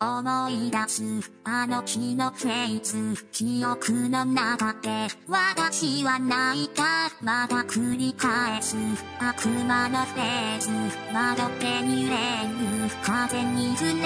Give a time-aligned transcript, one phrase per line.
[0.00, 1.02] 思い出す。
[1.42, 6.84] あの日のフェイズ記憶の中で私は泣いた
[7.20, 8.76] また繰り返す
[9.18, 10.70] 悪魔のフェーズ
[11.12, 12.88] 窓辺に揺れる。
[13.02, 14.04] 風にずれる。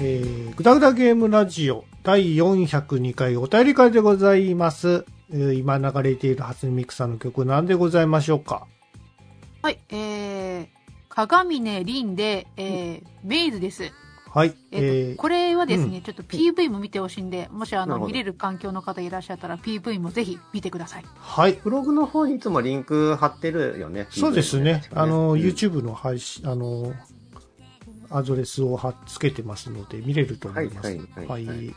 [0.00, 5.04] えー、ぐだぐだゲームラジオ第402回お便り会でございます。
[5.30, 6.42] えー今流れている。
[6.44, 8.66] 初音ミクさんの曲なんでございましょうか
[9.60, 10.66] はい、えー、
[11.14, 13.92] 鏡ねりんで、えー、メイズです。
[14.30, 14.54] はい。
[14.70, 21.04] えーと、これはですね、うんちょっと PV も見てほしいんで、もしあの、見れる環境の方いらっしゃったら PV もぜひ見てください。
[21.18, 21.60] はい。
[21.62, 24.06] ブログの方にいつもリンク貼ってるよね。
[24.08, 24.84] そうですね。
[24.94, 26.94] あの、うん YouTube の配信、あの、
[28.08, 30.86] アドレスを貼っつけてますので、見れると思います。
[30.86, 31.74] はいはいはいはい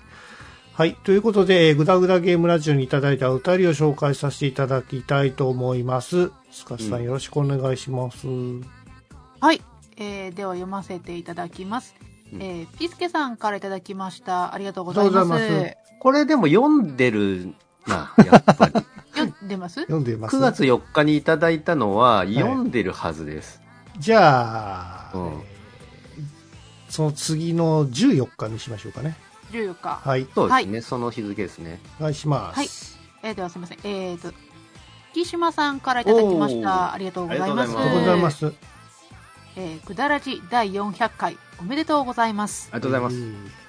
[0.76, 0.96] はい。
[1.04, 6.32] ということで、えーぐだぐだゲームラジオにいただいたお便りを紹介させていただきたいと思います。
[6.52, 8.28] スカスさん、うんよろしくお願いします。
[9.40, 9.62] はい、
[9.98, 11.96] えー、では読ませていただきます。
[12.34, 14.54] うんえー、ピースケさんからいただきました。
[14.54, 15.28] ありがとうございうます。
[15.28, 17.54] ますこれでも読んでる
[17.88, 18.74] な、やっぱり。
[19.14, 19.82] 読んでます？
[19.82, 20.36] 読んでます。
[20.36, 23.62] 9月4日にいただいたのは読んでるはずです。
[23.98, 25.56] じゃあ、うんえー
[26.96, 29.18] その次の14日にしましょうかね。
[29.52, 30.00] 14日。
[30.02, 30.28] はい。
[30.34, 31.82] そうですね、その日付ですね。
[32.00, 32.58] お願いします。
[32.58, 32.68] はい
[33.24, 33.80] えー、ではすみません。
[33.84, 34.34] えーと、
[35.14, 36.94] 木島さんからいただきました。
[36.94, 37.78] ありがとうございます。
[37.78, 38.54] ありがとうございます。
[39.56, 42.70] えー、ぐだらじ第400回おめでとうございます。
[42.72, 43.66] ありがとうございます。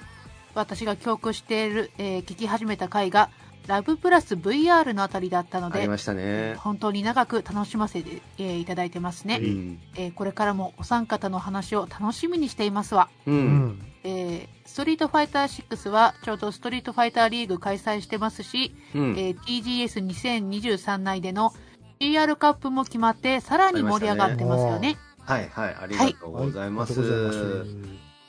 [0.54, 3.30] 私が記憶している、えー聞き始めた回が、
[3.66, 6.54] ラブプラス VR のあたりだったので、ありましたね。
[6.56, 9.78] 本当に長く楽しませて、えーいただいてますね、うん。
[9.96, 13.08] えーこれからもお三方の話を楽しみにしていますわ。
[13.26, 13.30] う。
[13.30, 13.82] うんん。
[14.02, 19.18] えーストリートファイター6はちょうどストリートファイターリーグ開催してますし、うん。
[19.18, 21.52] えー TGS2023 内での
[21.98, 24.96] PR カップも決まってさらに盛り上がってますよね。
[25.26, 26.94] はいはい、ありがとうございます。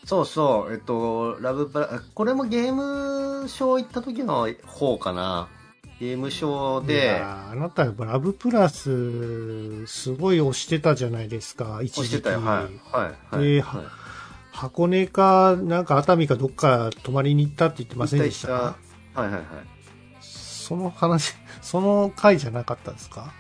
[0.06, 5.48] そうそう、えっと、ラブプラ、これもゲームショー行った時の方かな。
[6.00, 12.00] ゲームショーいで、あなた、ラブプラス、すごい推してたじゃないですか、一時期。
[12.02, 12.42] 押してたよ。
[12.42, 12.64] はい。
[12.92, 13.36] はい。
[13.36, 13.46] はい。
[13.56, 13.82] ではい
[14.52, 18.48] 箱根か、なんか熱海かどっか泊まりに行ったって言ってませんでした？
[18.48, 18.76] 行っ
[19.14, 19.44] たはいはいはい。
[20.20, 23.32] その話、その回じゃなかったですか？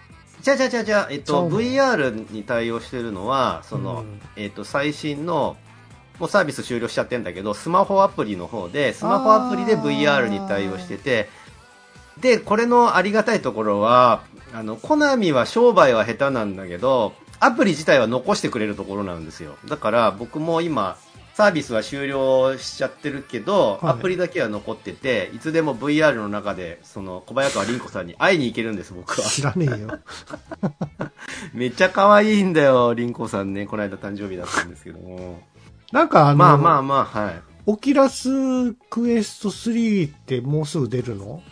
[0.41, 4.21] じゃあじゃあじゃあじゃあ、えっと、VR に対応してるのは、その、うん。
[4.35, 5.57] えっと、最新の、
[6.19, 11.29] もうサービス終了しちゃってんだけど、スマホアプリの方で、スマホアプリで VR に対応してて、
[12.19, 19.55] で、これのありがたいところは、あの、コナミは商売は下手なんだけど、アプリ自体は残してくれるところなんですよ。
[19.67, 20.97] だから僕も今、
[21.37, 29.27] サービスは終了しちゃってるけど、はいアプリだけは残ってて、いつでも VR の中で、その、小早川凛子さんに会いに行けるんです、僕は。
[29.27, 29.99] 知らねえよ。
[31.53, 33.67] めっちゃ可愛いんだよ、凛子さんね。
[33.67, 35.43] この間誕生日だったんですけども。
[35.91, 37.41] なんかあの、まあまあまあ、はい。
[37.67, 41.43] オキラスクエスト3ってもうすぐ出るの？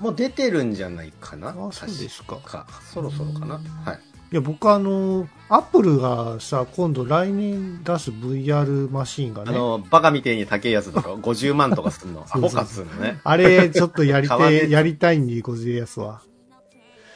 [0.00, 1.50] もう出てるんじゃないかな。
[1.50, 2.66] あそうですか。
[2.90, 3.60] そろそろかな。
[3.84, 4.00] はい。
[4.32, 12.24] いや、僕あの、アップルがさ、今度来年出す VR マシンがね、あの、バカみてえに高いやつとか、50万とかすんの。
[12.30, 13.18] アホかっつうのね。
[13.24, 14.34] あれ、ちょっとやりて、
[14.70, 16.22] やりたいんで、ごぜやすは。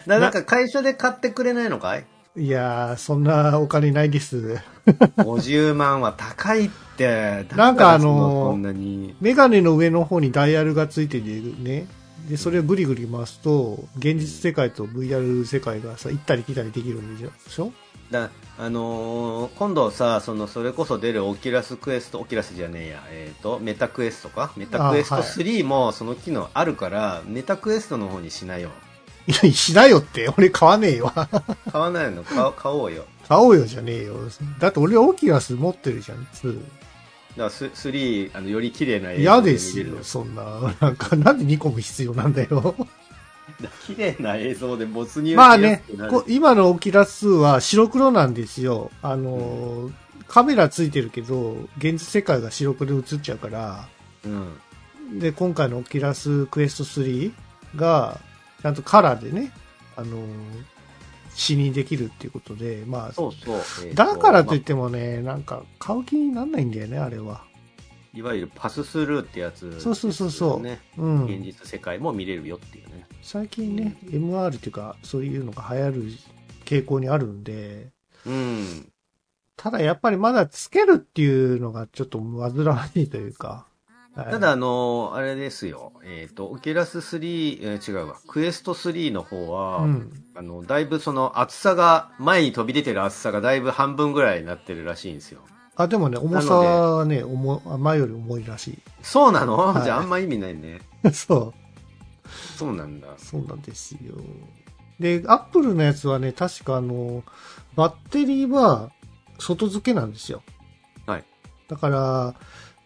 [0.09, 2.05] だなんか会社で買ってくれないのかい？
[2.37, 4.59] いやー、そんなお金ないです。
[5.17, 7.47] ?50 万は高いって。
[7.55, 8.59] なんかあの。
[9.21, 11.87] メガネの上の方にダイヤルがついててね。
[12.29, 17.73] で、それをグリグリ回すと、現実世界と VR 世界がさ、行ったり来たりできるんでしょ？
[18.11, 24.53] だあのー今度さ、その、それこそ出るオキュラスクエスト、オキュラスじゃねえや、えっ、と、メタクエストか？
[24.57, 28.71] メタクエストあはい3もその機能あるから、メタクエストの方にしなよ。
[29.27, 30.29] いや、しなよって。
[30.37, 31.11] 俺買わねえよ。
[31.73, 32.23] 買わないの？
[32.25, 33.05] 買お買おうよ。
[33.29, 34.17] 買おうよじゃねえよ。
[34.61, 36.61] だって俺オキュラス持ってるじゃん、2。
[37.37, 40.75] だからス3、あの、より綺麗な映像嫌ですよそんな。
[40.81, 42.77] なんか、なんで2個も必要なんだよ。
[43.87, 45.83] 綺麗な映像で没入まあね
[46.27, 48.91] 今のオキラスは白黒なんですよ。
[49.03, 49.93] あのー、
[50.29, 53.89] カメラついてるけど、現実世界が白黒で映っちゃうから、
[54.25, 55.19] うん。
[55.19, 57.33] で、今回のオキラスクエスト3
[57.77, 58.21] が、
[58.63, 59.53] ちゃんとカラーでね、
[59.97, 60.27] あのー、
[61.35, 63.57] 視認できるっていうことで、まあ、そうそう。
[63.87, 67.43] えーだからといっまてもね、なんか、買う気になんないんだよね、あれは。
[67.45, 67.55] あ
[68.15, 70.81] いわゆるパススルーってやつ、そうそうそうそうね。
[70.97, 71.25] うん。
[71.25, 73.07] 現実世界も見れるよっていうね。
[73.23, 76.13] 最近ね、MR っていうか、そういうのが流行る
[76.65, 77.89] 傾向にあるんで、
[78.25, 78.89] うん。
[79.57, 83.67] ただやっぱりまだつけるっていうのがちょっと煩わしいというか。
[84.17, 85.93] はいただ、あのーあれですよ。
[86.05, 88.17] えっ、と、オキュラス3、えー違うわ。
[88.29, 90.25] クエスト3の方は、うん。
[90.37, 95.41] あの、だいぶその厚さが、前に飛び出てる厚さがだいぶ半分ぐらいになってるらしいんですよ。
[95.77, 100.81] あ、でもね、重さはね、重あ前より重いらしそうなの、はいじゃああんま意味ないね。
[101.05, 101.11] い。
[101.11, 101.65] そう。
[102.57, 103.09] そうなんだ。
[103.19, 104.15] そうなんですよ。
[105.01, 107.25] で、アップルのやつはね、確かあの、
[107.75, 108.91] バッテリーは
[109.39, 110.43] 外付けなんですよ。
[111.07, 111.25] はい。
[111.67, 112.35] だから、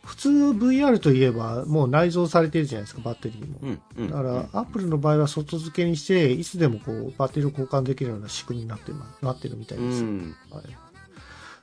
[0.08, 3.58] 普通 VR といえばもう内蔵されてるじゃないですか、バッテリーも。
[3.60, 4.08] うん、うん。
[4.08, 10.02] だから、うんアップルの場合は外付けにして、いつでもこう、バッテリーを交換できるような仕組みになってまなってるみたいです。
[10.02, 10.34] うん。
[10.50, 10.64] はい、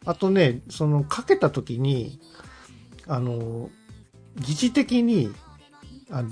[0.06, 2.19] あとね、その、かけた時に、
[3.07, 3.71] あの、
[4.36, 5.33] 疑似的に、
[6.12, 6.30] あの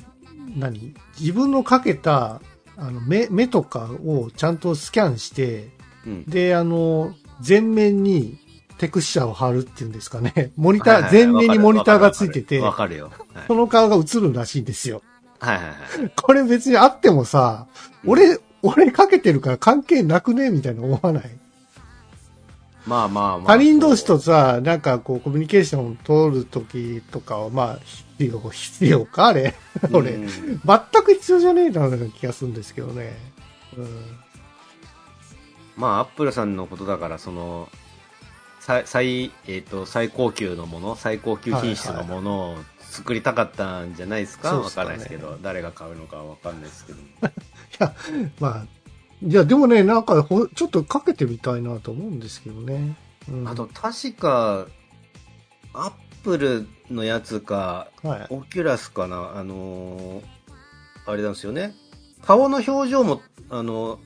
[0.56, 2.42] 何自分のかけた、
[2.78, 5.72] あの、目、目とかをちゃんとスキャンして、
[6.06, 6.26] うん。
[6.26, 8.38] で、あの、全面に
[8.78, 10.52] テクスチャを貼るっていうんですかね。
[10.58, 13.12] モニター、はいはい全面にモニターがついてて、わかるよ。
[13.34, 15.02] はいその顔が映るらしいんですよ。
[15.40, 16.12] はいはいはい。
[16.22, 17.68] これ別にあってもさ、
[18.06, 21.24] 俺、俺かけてるから関係なくねみたいな思わない？
[22.88, 23.48] まあまあまあ。
[23.48, 27.80] 他人同士とさ、なんかこう、コミュニケーションを取るときとかは、まあ、
[28.18, 29.54] 必要、必要かあれ？
[29.90, 33.18] うん、俺、うん全く必要じゃねえな、な気がするんですけどね。
[33.78, 33.88] うん。
[35.78, 37.70] まあ、アップルさんのことだから、その、
[38.66, 44.50] 最、最、えっ、と、最高級のもの、最高級品質のものを作りたかったんじゃないですか？
[44.50, 47.00] わ、そうっすかねかんないですけど、誰が買うのかわかんないですけど。
[47.28, 47.32] い
[47.80, 47.94] や、
[48.40, 48.66] まあ、
[49.22, 52.96] いや、でもね、なんかほ、ちょっとかけてみたいなと思うんですけどね。
[53.28, 54.66] うん、あと、確か、
[55.74, 55.92] アッ
[56.24, 58.28] プルのやつか、はい。
[58.30, 60.24] オキュラスかな、あのー
[61.06, 61.76] あれなんですよね。
[62.22, 64.00] 顔の表情も、あの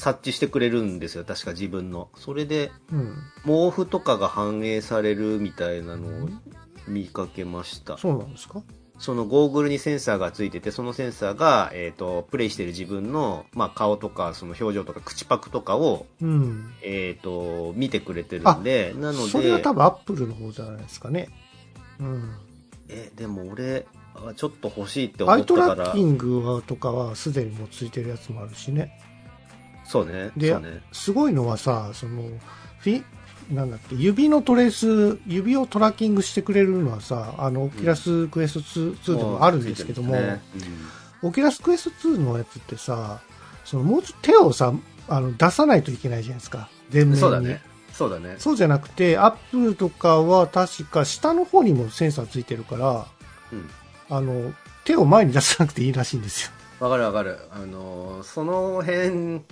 [0.00, 2.08] 察知してくれるんですよ、確か自分の。
[2.16, 3.16] それで、うん。
[3.44, 6.28] 毛布とかが反映されるみたいなのを
[6.88, 7.98] 見かけました。
[7.98, 8.62] そうなんですか？
[8.98, 16.72] そのゴーグルにセンサーがついてて、そのセンサーが、えっ、と、プレイしてる自分の、まあ、顔とか、その表情とか、口パクとかを、うん。
[16.82, 21.30] えっ、と、見てくれてるんで、なのでそれは多、分アップルの方じゃないですかね。
[21.98, 22.30] うん。
[22.88, 29.00] え、でも俺、あちょっと欲しいって思アイトったからラッキ、ングはとかはすでにもうついてるやつもあるしね。
[29.90, 30.82] そうね、でね。
[30.92, 32.22] すごいのはさ、その、
[32.78, 33.02] フィ、
[33.50, 43.20] なんだっけ、指のトレース、指をトラッキングしてくれるのはさ、あの、オキュラスクエスト 2, 2でもあるんですけども、ついてるんオキュラスクエスト2のやつってさ、
[43.64, 44.72] そのもうちょっと手をさ、
[45.08, 46.68] あの、出さないといけないじゃないですか。
[46.90, 47.20] 全うん面に。
[47.20, 47.62] そうだね。
[47.92, 48.36] そうだね。
[48.38, 53.06] そうじゃなくて、アップルとかは確か下の方にもセンサーついてるから、
[53.52, 53.68] うん。
[54.08, 54.52] あの、
[54.84, 56.50] 手を前に出さなくていいらしいんですよ。
[56.80, 57.38] わかるわかる。
[57.50, 59.42] あのーその辺、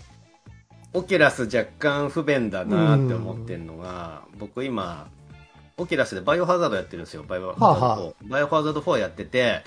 [0.94, 5.08] オキュラス若干不便だなって思ってるのが、僕今、
[5.76, 7.22] オキュラスでバイオハザードやってるんですよ。
[7.22, 7.80] バイオハザード4。
[7.80, 9.62] はあはバイオハザード4やってて、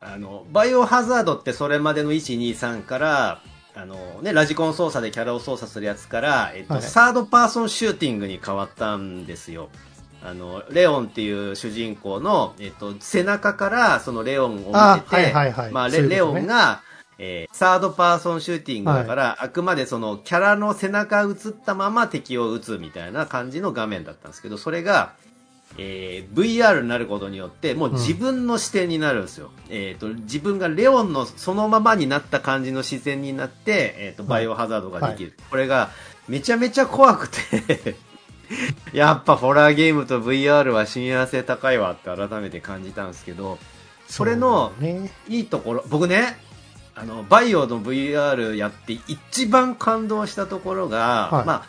[0.00, 3.40] あの、バイオハザードってそれまでの1、2、3から、
[3.74, 9.68] あのね、ラジコン操作でキャラを操作するやつから、えっと、はいサードパーソンシューティングに変わったんですよ。
[10.24, 16.82] あの、レオンっていう主人公の、えっと、背中からそのレオンを見てて、あはいはいはいまあ、レオンが、
[17.18, 25.12] えーサードパーソンシューティングだから、あくまでそのキャラの背中映ったまま敵を撃つみたいな感じの画面だったんですけど、それが、
[25.78, 29.50] えー VR になることによって、もう自分の視点になるんですよ。
[29.68, 35.36] えっ、と、自分がレオンのそのままになった感じの自然になって、えっ、と、バイオハザードができる。
[35.50, 35.90] これが、
[36.28, 37.96] めちゃめちゃ怖くて、
[38.92, 43.58] やっぱホラーゲームと VR は親和性高いわって改めて感じたんですけど、
[44.06, 44.72] それの
[45.28, 46.38] いいところ、僕ね、
[46.94, 51.66] あの、バイオの VR やって一番感動したところが、はいまあ、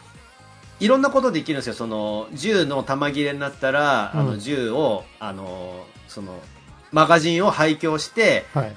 [0.79, 1.73] いろんなことできるんですよ。
[1.73, 6.39] その、銃の弾切れになったら、あの、うん銃を、あの、その、
[6.91, 8.75] マガジンを廃棄して、はい。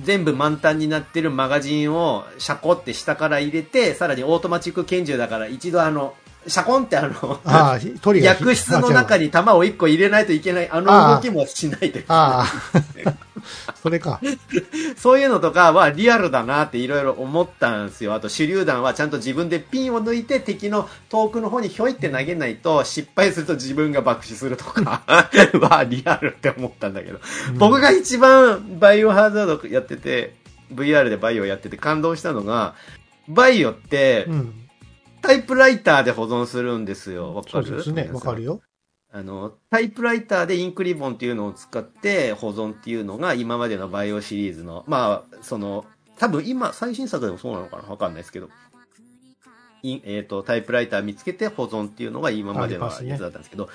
[0.00, 6.14] 全部満タンになってるマガジンをシャコって下から入れて、さらにオートマチック拳銃だから一度あの、
[6.46, 7.78] シャコンってあの、あ。
[8.22, 9.24] 薬室の中に。
[9.24, 12.78] に弾を1個入れないといけない、あの動きもしないというああ、
[13.82, 14.20] それか。
[14.96, 18.14] そういうのとかはリアルだなっていろいろ思ったんですよ。
[18.14, 27.20] あと手榴弾はちゃんと自分でピンを抜いて敵の遠くの方にひょいって投げないと失敗すると自分が爆死するとか はリアルって思ったんだけど、
[27.56, 30.34] 僕が一番バイオハザードやってて、
[30.74, 32.74] VR でバイオやってて感動したのが、
[33.28, 34.54] バイオってうん。
[35.20, 37.34] タイプライターで保存するんですよ。
[37.34, 37.66] わかる？
[37.66, 38.08] そうですね。
[38.12, 38.60] わかるよ。
[39.10, 45.86] あの、タイプライターでインクリボンっていうのを使って保存っていうのが今までのバイオシリーズの、まあ、その、
[46.18, 47.84] 多分今、最新作でもそうなのかな？
[47.84, 48.50] わかんないですけど、
[49.82, 53.70] えっ、と、タイプライター見つけて保存っていうのが今までのやつだったんですけど、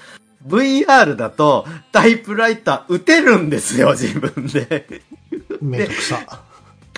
[0.45, 5.01] VR だとタイプライター打てるんですよ、自分で。
[5.61, 6.43] めんどくさ。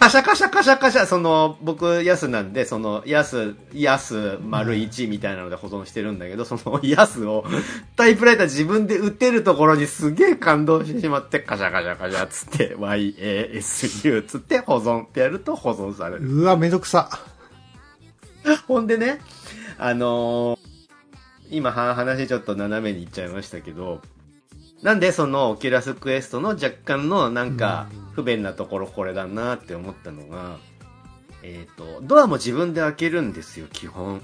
[0.05, 7.43] カシャカシャカシャカシャ、その、僕、ヤスなんで、その、ヤス、ヤス丸1みたいなので保存してるんだけど、そのヤスを
[7.95, 16.27] タイプライター自分で打てるところにすげえ感動してしまって、カシャカシャカシャつって、YASU つって保存ってやると保存される。
[16.27, 17.09] うわ、めんどくさ。
[18.67, 19.21] ほんでね、
[19.79, 20.75] あのー
[21.51, 24.01] 今話ちょっと斜めに行っちゃいましたけど、
[24.85, 30.59] なんでそのオキュラスクエストの若干のなんか不便なところこれだなって思ったのが、
[31.41, 34.21] えっ、と、ドアも自分で開けるんですよ、基本。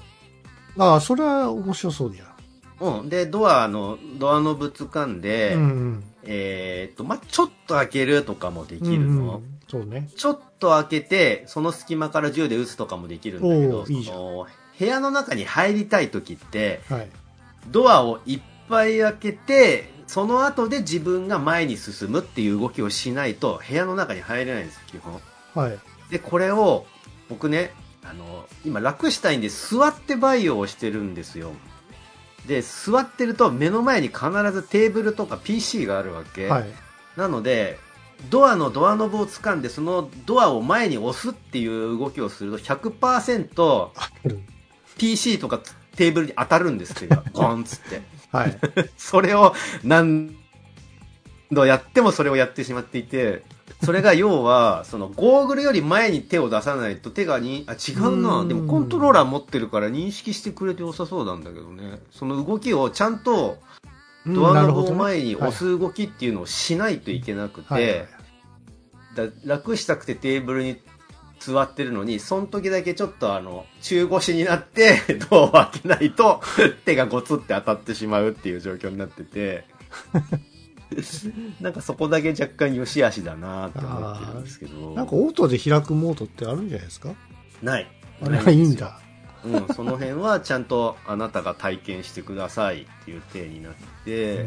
[0.78, 3.00] ああ、それは面白そうじゃん。
[3.00, 3.08] うん。
[3.08, 6.04] で、ドアの、ドアノブ掴んで、うんうん。
[6.22, 9.06] えっ、と、まあ、ちょっと開けるとかもできるの。
[9.06, 10.10] うんうんそうね。
[10.16, 14.46] ちょっと開けて、その隙間から銃で撃つとかもできるんだけど、
[14.78, 17.08] 部屋の中に入りたい時って、はい。
[17.68, 25.20] ドアをいっぱい開けて、その後で自分が前に進むっていう動きをしないと、部屋の中に入れないんです、基本。
[25.54, 25.78] はい。
[26.10, 26.86] で、これを、
[27.28, 27.72] 僕ね、
[28.04, 31.52] あの、今楽したいんで座ってバイオをしてるんですよ。
[32.46, 36.48] で、座ってると目の前に必ずテーブルとか PC があるわけ。
[36.48, 36.66] はい。
[37.16, 37.78] なので、
[38.30, 44.40] ドアのドアノブを掴んで、そのドアを前に押すっていう動きをすると100%ある
[44.98, 45.60] PC とか
[45.96, 48.02] テーブルに当たるんですけど、ゴンっつって。
[48.32, 48.58] はい。
[48.96, 50.34] それを何
[51.50, 53.44] 度やってもそれをやってしまっていて、
[53.84, 58.42] それが要は、そのゴーグルより前に手を出さないと手がに、あ、違ううな。
[58.42, 62.00] んでもコントローラー持ってるから認識してくれて良さそうなんだけどね。
[62.10, 63.58] その動きをちゃんと
[64.26, 68.06] ドアノブを前に押す動きっていうのをしないといけなくて、
[69.44, 70.76] 楽したくてテーブルに
[71.44, 74.98] 座ってるのに、その時だけちょっとあの、中腰になって、
[75.30, 76.40] ドアを開けないと、
[76.84, 79.64] 手がゴツって当たってしまうっていう状況になってて、
[81.60, 84.94] なんかそこだけ若干良し悪しだなって思ってるんですけど。
[84.94, 87.10] なんかオートで開くモードってあるんじゃないですか？
[87.62, 87.90] ない。
[88.22, 88.98] あれはいいんだ。
[89.44, 93.72] うん、その辺はちゃんとあなたが体験してくださいっていう体になっ
[94.04, 94.46] て。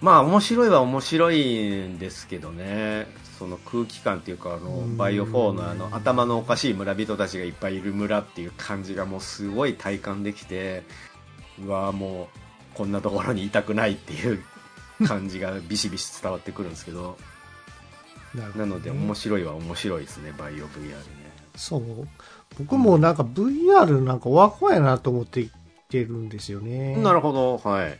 [0.00, 3.06] まあ面白いは面白いんですけどね
[3.42, 10.84] その空気感っていうかあのうんバイオ4のあの頭のおかしい村人たちがいっぱいいる村っていう感じがもうすごい体感できて
[11.60, 14.44] うわもうこんなところにいたくないっていう
[15.04, 17.18] 感じがビシビシ伝わってくるんですけど
[18.32, 21.02] なねなので面白いは面白いですねバイオ VR ね
[21.56, 21.82] そう。
[22.60, 25.52] 僕もなんか VR なんかワコやなと思って言っ
[25.88, 26.96] てるんですよね。
[26.96, 27.98] なるほどはい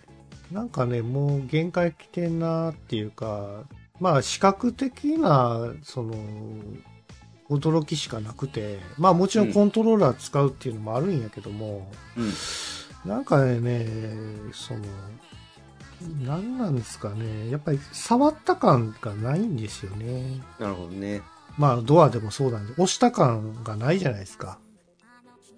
[0.53, 3.65] なんかね、もう限界来てんなっていうか、
[4.01, 6.15] まあ視覚的な、その、
[7.51, 12.33] 驚きしかなくて、まあもちろんコントローラー使うっていうのもあるんやけども、うん。
[13.05, 13.87] なんかね、
[14.53, 14.81] その、
[16.25, 20.41] なんなんですかね、やっぱり触った感がないんですよね。
[20.59, 21.23] なるほどね。
[21.59, 24.59] まあドアでもそうなんで、押した感がないじゃないですか。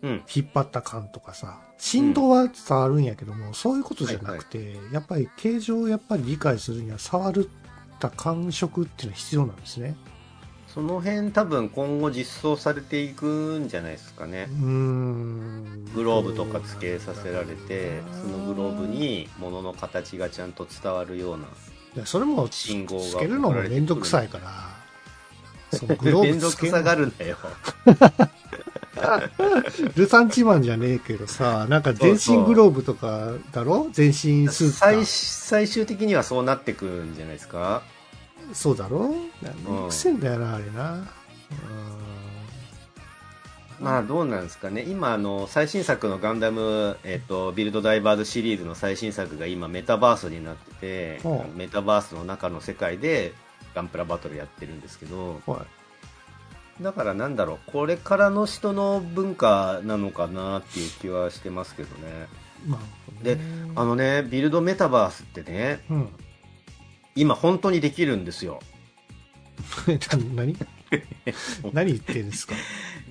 [0.02, 0.22] うん。
[0.34, 7.48] 引っ張った感とかさ、振動は伝わるんやけども、そういうことじゃなくて、やっぱり形状をやっぱり理解するには触る
[7.94, 9.96] った感触っていうのは必要なんですね。
[10.68, 15.84] その辺多分今後実装されていくんじゃないですかねうーん。
[15.94, 21.44] グローブとか付けさせられてそのグローブに物の形がちゃんと伝わるような
[21.94, 27.36] いや、それもつ信号がつけるのもめんどくさいから、そのグロ面ーブつけ倒 くさがるんだよ
[29.94, 33.88] ルサンチマンじゃねえけどさ、なんか全身グローブとかだろ？
[33.92, 34.14] 全身
[34.48, 34.86] スーツか？
[34.86, 37.82] 最最終的にはそうなってくるんじゃないですか？
[38.52, 39.08] そうだろ？
[39.42, 40.92] めんどくせえんだよな、あれな。
[40.92, 41.04] うん。
[43.80, 44.82] まあどうなんですかね。
[44.82, 51.20] 今あの最新作のガンダム、えっとビルドダイバーズシリーズの最新作が今メタバースになってて
[51.56, 53.34] メタバースの中の世界で
[53.74, 55.60] ガンプラバトルやってるんですけどはい
[56.80, 62.26] だからなんだろうこれからの人の文化なのかなっていう気はしてますけどね。
[62.66, 63.38] まあ、で
[63.76, 66.08] あのねビルドメタバースってねうん。
[67.16, 68.60] 今本当にできるんですよ。
[70.34, 70.56] 何？
[71.72, 72.54] 何言ってるんですか？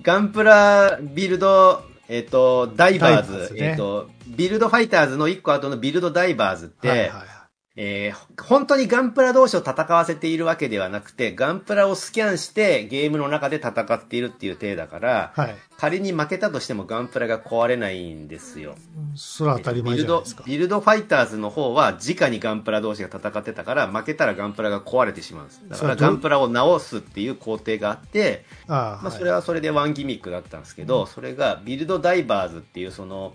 [0.01, 3.59] ガンプラビルド、えっ、と、ダイバーズ、ダイバーズね。
[3.69, 7.32] えっ、と、ビルドファイターズの1個後のビルドダイバーズって、はいはいはい
[7.75, 15.55] えー本当にガンプラ同士を戦わせているわけではなくて、ガンプラをスキャンしてゲームの中で戦っているっていう体だから、はい。
[15.77, 18.75] 仮に負けたとしてもガンプラが壊れないんですよ。
[19.15, 20.43] それは当たり前ビルドじゃないですか。
[20.45, 33.33] ビルドファイターズの方は直にガンプラ同士が戦ってたから負けたらガンプラが壊れてしまうんですだからガンプラを直すっていう工程があって、ああ、まあ、はいそれはそれでワンギミックだったんですけど、それがビルドダイバーズっていうその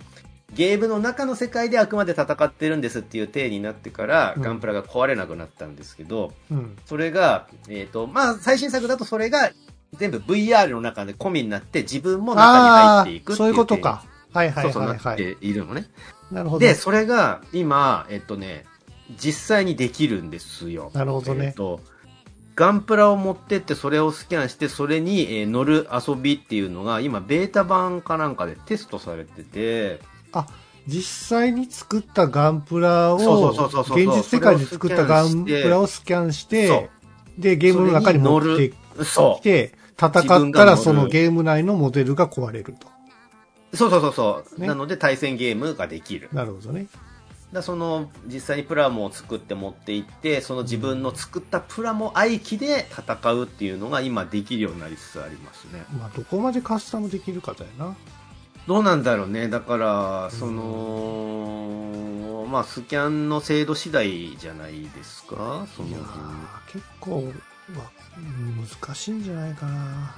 [0.54, 6.76] ゲームの中の世界であくまで戦ってるんですっていう体になってから、うんガンプラが壊れなくなったんですけど、うん。
[6.86, 9.50] それが、えっ、と、まあ、最新作だとそれが
[9.94, 14.04] 全部 VR の中で込みになって自分も中に入あっていくっていうあ、そういうことか。
[14.32, 15.16] はいはいそうそうなっはいはい。
[15.16, 15.86] ているのね。
[16.30, 16.60] なるほど。
[16.60, 18.64] で、それが今、えっとね、
[19.16, 20.90] 実際にできるんですよ。
[20.94, 21.80] なるほどねえっと、
[22.54, 30.00] ガンプラを持ってってそれをスキャンしてそれに、えー乗る遊びっていうのが今ベータ版かなんかでテストされてて、
[30.32, 30.46] あ、
[30.86, 36.90] 実際に作ったガンプラを、現実世界で作ったガンプラをスキャンして、
[37.36, 38.72] で、ゲームの中に持って
[39.04, 42.88] そきて、戦ったらそのゲーム内のモデルが壊れると。
[43.72, 43.76] う。
[43.76, 46.28] そうそうそうそう、ねなので対戦ゲームができる。
[46.32, 46.86] なるほどね。
[47.52, 57.96] だその実際にプラモを作って持っていってその自分の作ったプラモ愛機で戦うっていうのが今できるようになりつつありますねまあ、どこまでカスタムできるかだよな。
[58.68, 59.48] どうなんだろうね。
[59.48, 65.66] だからそのまあスキャンの精度次第じゃないですか？
[65.74, 67.32] そのいやー結構は
[68.80, 70.16] 難しいんじゃないかな。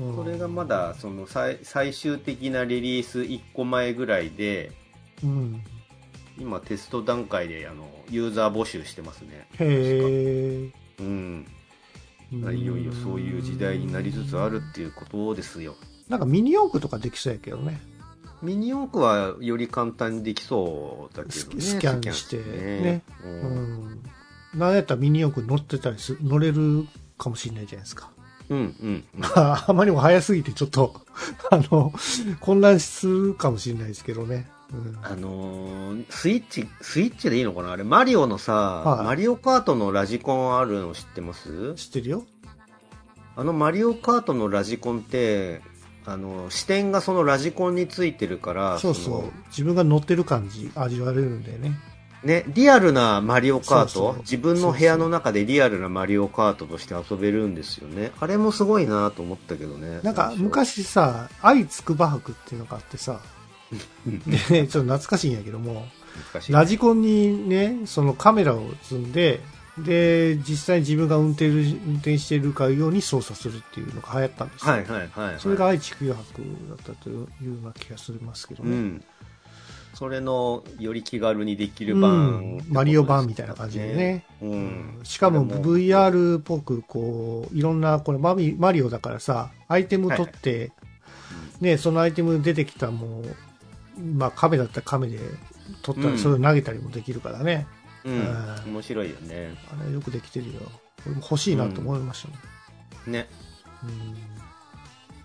[0.00, 0.16] うん。
[0.16, 4.72] これがまだその最最終的なリリース1個前ぐらいで
[5.24, 5.62] うん。
[6.38, 9.46] 今テスト段階であのユーザー募集してますね。
[9.58, 10.70] へえ。
[11.00, 11.46] うん。
[12.32, 15.74] いよいよそういう時代になりつつあるっていうことですよ
[16.10, 17.80] なんかミニ四駆とかできそうやけどね。
[18.42, 21.60] ミニ四駆はより簡単にできそうだけどね。
[21.60, 23.02] ススキャンしてね。
[23.24, 23.90] ううん。
[23.90, 24.00] ん。
[24.54, 26.86] なんやったらミニ四駆乗ってたりす乗れる
[27.16, 28.10] かもしれないじゃないですか。
[28.48, 29.24] うんうんうん。
[29.24, 31.00] あ あまりにも早すぎてちょっと、
[31.52, 31.92] あの、
[32.40, 34.50] 混乱するかもしれないですけどね。
[34.72, 37.72] うん、あのースイッチスイッチでいいのかな？
[37.72, 39.04] あれマリオのさ、はい。
[39.04, 41.74] マリオカートのラジコンあるの知ってます？
[41.74, 42.24] 知ってるよ。
[43.36, 45.60] あのマリオカートのラジコンって
[46.10, 49.14] あの視点がそのラジコンについてるからそうそう。
[49.22, 49.32] の。
[49.48, 51.78] 自分が乗ってる感じ、味わえるんだよね。
[52.24, 58.12] ね、リアルなマリオカート自分の部屋の中でリアルなマリオカートとして遊べるんですよね。
[58.20, 63.20] あれもすごいなと思ったけどねなんか昔さ、愛つくば博っていうのがあってさ、
[64.04, 65.86] でね、ちょっと懐かしいんやけども、
[66.50, 69.40] ラジコンにね、そのカメラを積んで、
[69.84, 74.66] で、実際に自分が運転る運転しているかように操作するっていうのが流行ったんです。
[74.66, 74.72] よ。
[74.72, 76.16] はいはいはい、はい、それが愛知九博
[76.68, 77.26] だったというよ
[77.62, 78.70] うな気がしますけどね。
[78.70, 79.04] うん。
[79.94, 84.24] それのより気軽にできるう版、ん、マリオ版みたいな感じでね。
[84.40, 85.00] うん。
[85.02, 90.72] しかも VR っぽく、こう、いろんな、これマミマリオだからさ、アイテム取って、
[91.60, 95.18] ね、そのアイテム出てきたもう、まあ、亀だったら亀で
[95.82, 96.18] 取ったり、うん。
[96.18, 97.66] それを投げたりもできるからね。
[97.74, 98.72] うんうん。
[98.72, 99.54] 面白いよね。
[99.70, 100.60] あれよくできてるよ。
[101.06, 102.34] 俺も欲しいなと思いましたね。
[103.06, 103.28] ね。
[103.82, 103.90] うん。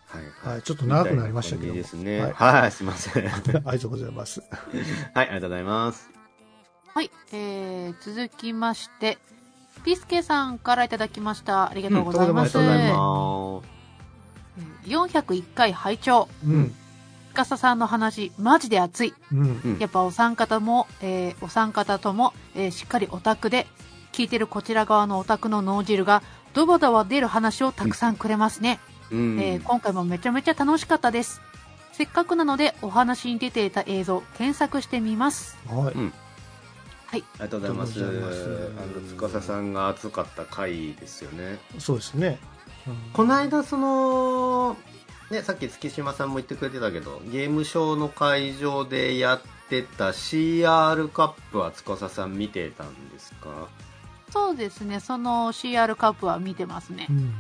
[0.08, 0.62] はいはい。
[0.62, 2.22] ちょっと長くなりましたけどみいな感じですね。
[2.22, 2.62] はい。
[2.62, 3.24] はい、すいません。
[3.24, 4.44] は いありがとうございます。
[5.14, 6.10] ありがとうございます。
[6.94, 9.18] はい、えー、続きまして、
[9.84, 11.70] ピスケさんからいただきました。
[11.70, 12.58] ありがとうございます。
[12.58, 13.76] うんありがとうございます。
[14.86, 16.30] 401回拝聴。
[16.46, 16.76] うん。
[17.36, 19.14] 司さんの話、マジで熱い。
[19.32, 19.40] うん。
[19.40, 19.44] う
[19.76, 23.68] んやっぱお三方も、えーお三方とも、えーしっかりオタクで、
[24.12, 28.80] 聞いてるこちら側のオタクの脳汁が、ドバドバ出る話をたくさんくれますね。
[29.12, 31.42] うんえー今回もめちゃめちゃ楽しかったです。
[31.92, 35.58] せっかくなので、お話に出ていた映像、検索してみます。
[35.68, 35.94] はい。
[35.94, 36.14] うん
[37.12, 42.40] ありがとうございますありがとうございますあの司さんが熱かった回ですよねそうですね。
[42.88, 44.76] うんこの間その
[45.32, 53.68] ねさっき月島さんも言ってくれてたけどゲームショーの会場でやってた CR カップは司さん見てたんですか？
[54.32, 57.14] そうですね、その CR カップは見てますねう。
[57.14, 57.34] ん。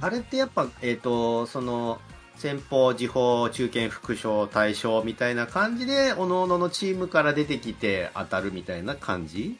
[0.00, 2.00] あれってやっぱえっ、とその
[2.36, 9.58] 先方時報中堅副将大将みたいな感じで各々のチームから出てきて当たるみたいな感じ？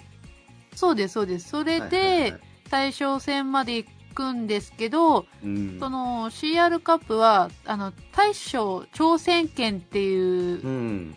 [0.74, 1.48] そうです、そうです。
[1.48, 2.35] それはいはいはでい、
[2.70, 5.76] 対象戦まで行くんですけど、うん。
[5.79, 11.16] その CR カップは、あの、大将挑戦権っていううん。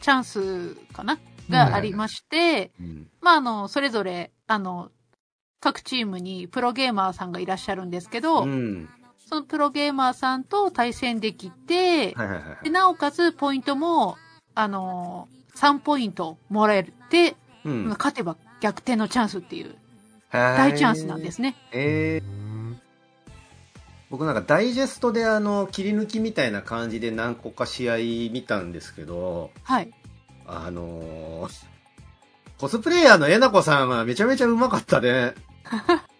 [0.00, 1.18] チャンスかな？
[1.50, 3.06] がありまして、うん。
[3.20, 4.90] まあ、あの、それぞれ、あの、
[5.60, 8.88] 各チームにプロゲーマーさんがいらっしゃるんですけど、うん。
[9.18, 12.64] そのプロゲーマーさんと対戦できて、はいはいはいはい。
[12.64, 14.16] でなおかつポイントも、
[14.54, 17.88] あの3ポイントもらえて、うん。
[17.88, 19.76] 勝てば逆転のチャンスっていう
[20.38, 21.54] 大チャンスなんですね。
[21.72, 22.44] えー
[24.10, 27.96] 僕なんかダイジェストであの切り抜きみたいな感じで何個か試合
[28.32, 29.90] 見たんですけどはい。
[30.46, 31.64] あのー
[32.58, 35.34] コスプレイヤーのえなこさんはめちゃめちゃうまかったね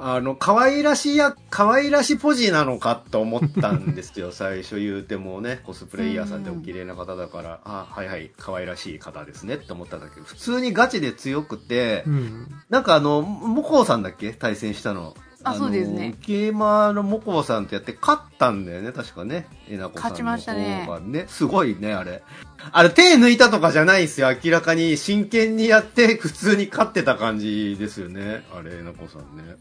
[0.00, 12.46] あの、可愛らしいや、可愛らしいポジなのかと思ったんですよ、 最初言うてもね、コスプレイヤーさんでお綺麗な方だから、あ、はいはい、可愛らしい方ですねって思ったんだけど、普通にガチで強くて、うん。
[12.70, 14.32] なんかあの、モコウさんだっけ？
[14.32, 15.14] 対戦したの。
[15.44, 16.16] あのそうですね。
[16.22, 19.46] ゲーマーのモコウさんとやって勝ったんだよね、確かね。
[19.68, 21.26] えなこさんの勝ちましたね。
[21.28, 22.24] すごいね、あれ。
[22.72, 24.28] あれ、手抜いたとかじゃないですよ。
[24.44, 28.44] 明らかに真剣にやって、普通に勝ってた感じですよね。
[28.52, 29.56] あれ、えなこさんね。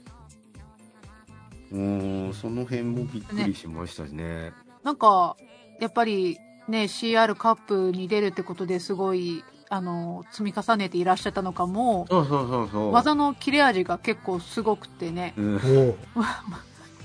[1.71, 4.53] うーん、その辺もびっくりしましたしね。
[4.83, 5.35] なんか、
[5.79, 12.91] やっぱりね、CR カップに出るってことですごい、あの、積み重ねていらっしゃったのかも、そうそうそうそう。
[12.93, 15.59] 技の切れ味が結構すごくてね、うん。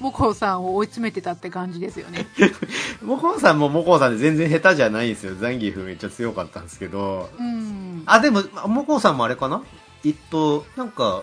[0.01, 2.27] モコさんを追い詰めてたって感じですよね。
[3.03, 5.37] モコウさんもモコウさんで全然下手じゃないんですよ。
[5.37, 7.31] ザンギーフめっちゃ強かったんですけど。
[7.39, 8.03] うん。
[8.07, 9.63] あ、でも、モコウさんもあれかな？
[10.05, 11.23] えっと、なんか、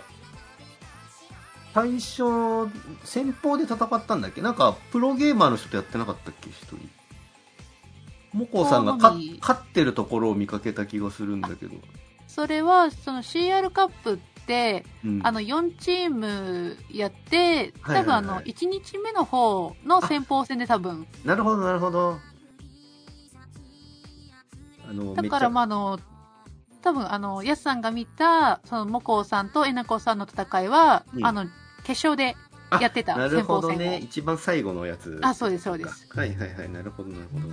[1.79, 2.69] 最初、
[3.05, 4.41] 先方で戦ったんだっけ？
[4.41, 6.49] なんか、プロゲーマーの人とやってなかったっけ？
[6.49, 6.77] 一人。
[8.33, 11.75] モコウさんが勝ってるところを見かけた気がするんだけど。
[12.27, 15.21] それは、その CR カップって、うん。
[15.23, 22.19] あの、4チームやって、多分あの、1日目の方の先鋒戦で多分、なるほど、なるほど。
[24.87, 25.99] あの、だから、まあ、あの、
[26.81, 31.25] 多分あの、ヤスさんが見た、その、モコさんとエナコさんの戦いは、うん。
[31.25, 31.45] あの、
[31.89, 32.35] 決勝で
[32.69, 33.97] あやってたなるほどね。
[33.97, 35.19] 一番最後のやつ。
[35.23, 36.07] あそうですそうです。
[36.15, 37.47] はいはいはい、なるほど、なるほど。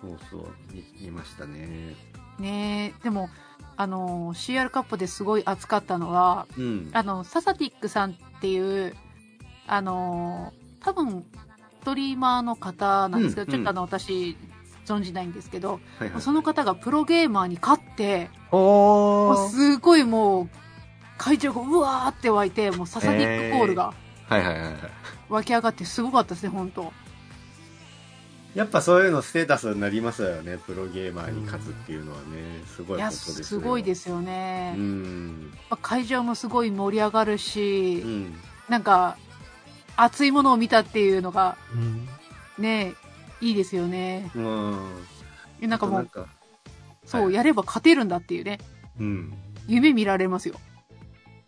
[0.00, 1.94] そうそう、見見ましたね。
[2.40, 3.30] ねえでも、
[3.76, 6.90] あの、CR カップですごい熱かったのは、うん。
[6.92, 8.96] あの、ササティックさんっていう、
[9.68, 11.24] あの、多分、
[11.80, 14.36] ストリーマーの方なんですけど、うんちょっとあの、私、
[14.84, 18.30] 存じないんですけど、はいはい、その方がプロゲーマーに勝って、
[19.50, 20.63] すごいもう、
[21.24, 23.94] 会場がうわーって湧いて、もうササティックコールが
[24.28, 24.74] はいはいはいはい。
[25.30, 26.92] 湧き上がってすごかったですね、本当
[28.54, 32.24] やっぱそういうのステータスになりますよね、プロゲーマーに勝つっていうのはね、
[32.66, 33.44] すごいことですよ。
[33.46, 34.74] すごいですよね。
[34.76, 35.50] うん。
[35.70, 38.34] まあ会場もすごい盛り上がるし、うん。
[38.68, 39.16] なんか、
[39.96, 42.06] 熱いものを見たっていうのが、うん。
[42.62, 42.92] ね、
[43.40, 44.30] いいですよね。
[44.34, 44.78] うん。
[45.62, 46.26] なんかもう、か、
[47.06, 48.58] そう、はいやれば勝てるんだっていうね、
[49.00, 49.32] うん。
[49.66, 50.60] 夢見られますよ。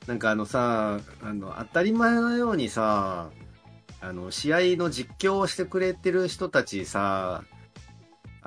[0.07, 3.31] なんかあのさ、あの、当たり前のようにさ、
[4.01, 7.43] あの、試合の実況をしてくれてる人たちさ、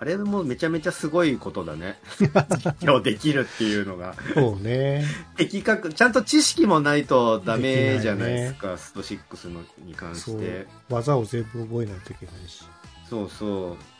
[0.01, 1.99] あれもめちゃめちゃすごいことだね。
[2.19, 2.29] 実
[2.87, 4.15] 況できるっていうのが。
[4.33, 5.03] そうね。
[5.35, 10.67] 的確、ちゃんと知識もないとダメじゃないですか、スト6のに関そしてう。。
[10.89, 12.63] 技を全部覚えないといけないし。
[13.09, 13.98] そうそう。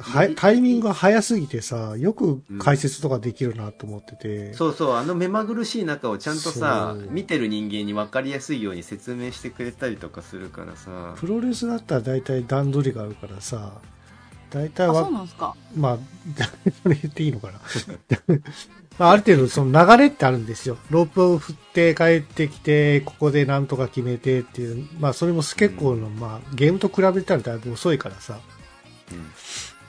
[0.00, 4.52] はタイミングが早すぎてさ、よく解説とかできるなと思ってて。
[4.54, 11.14] そうそう、あの目まぐるしい中をちゃんとさ見てる人間に分かりやすいように説明してくれたりとかするからさ。
[11.16, 13.80] プロレスだったら大体段取りがあるからさ、
[14.50, 15.54] 大体あ、わそうなんですか。
[15.76, 15.98] まあ、
[16.82, 17.60] それ言っていいのかな。
[18.98, 20.78] まあ、ある程度その流れってあるんですよ。
[20.90, 24.88] ロープを振って帰ってきて、ここでなんとか決めてっていう。
[24.98, 28.40] まあ、それも結構の、まあ、ゲームと比べたらだいぶ遅いからさ。
[29.12, 29.30] うん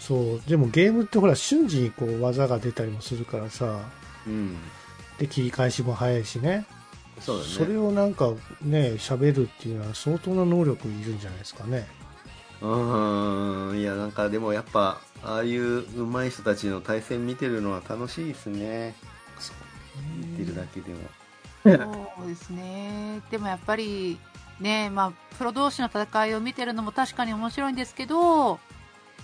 [0.08, 0.41] そう。
[0.48, 3.82] でもゲームってほら、瞬時にこう技が出たりもするからさ。
[4.26, 4.56] うん。
[5.17, 6.65] で、切り返しも早いしね。
[7.20, 7.50] そうだね。
[7.50, 11.88] それをなんかね、喋るっていうのは相当な能力いるんじゃないですかね。
[12.62, 18.96] うーん、いや、なんかでもやっぱ、ああいう上手い人たちの対戦見てるのは楽しいですね。
[20.15, 21.00] 見てるだけでも。
[22.17, 23.22] そうですね。
[23.30, 24.17] でもやっぱり、
[24.62, 28.56] ね、まあ、プロ同士の戦いを見てるのも確かに面白いんですけど、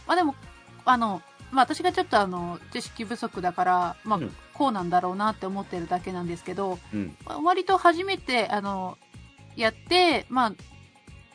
[0.06, 0.36] まあでも、
[0.86, 7.16] あの、まあ私がちょっとあの、知識不足だから、まあうん、こうなんだろうなって思ってるだけなんですけど、うん。
[7.26, 8.98] まあ割と初めて、あの、
[9.56, 10.54] やって、まあ、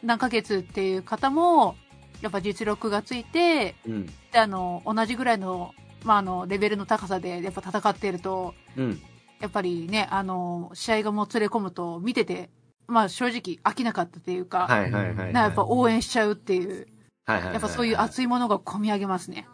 [0.03, 1.77] 何ヶ月っていう方も、
[2.21, 4.07] やっぱ実力がついて、うん。
[4.07, 9.01] で、あの、同じぐらいの、まあ、あの、レベルの高さで、やっぱ戦っていると、うん。
[9.41, 12.51] やっぱりね、あの、試合がもつれ込むと、見てて、
[12.89, 15.33] まあ正直飽きなかったっていうか、はいはいはいはい。
[15.33, 16.87] なやっぱ応援しちゃうっていう、
[17.33, 19.47] はいはいやっぱそういう熱いものが込み上げますね。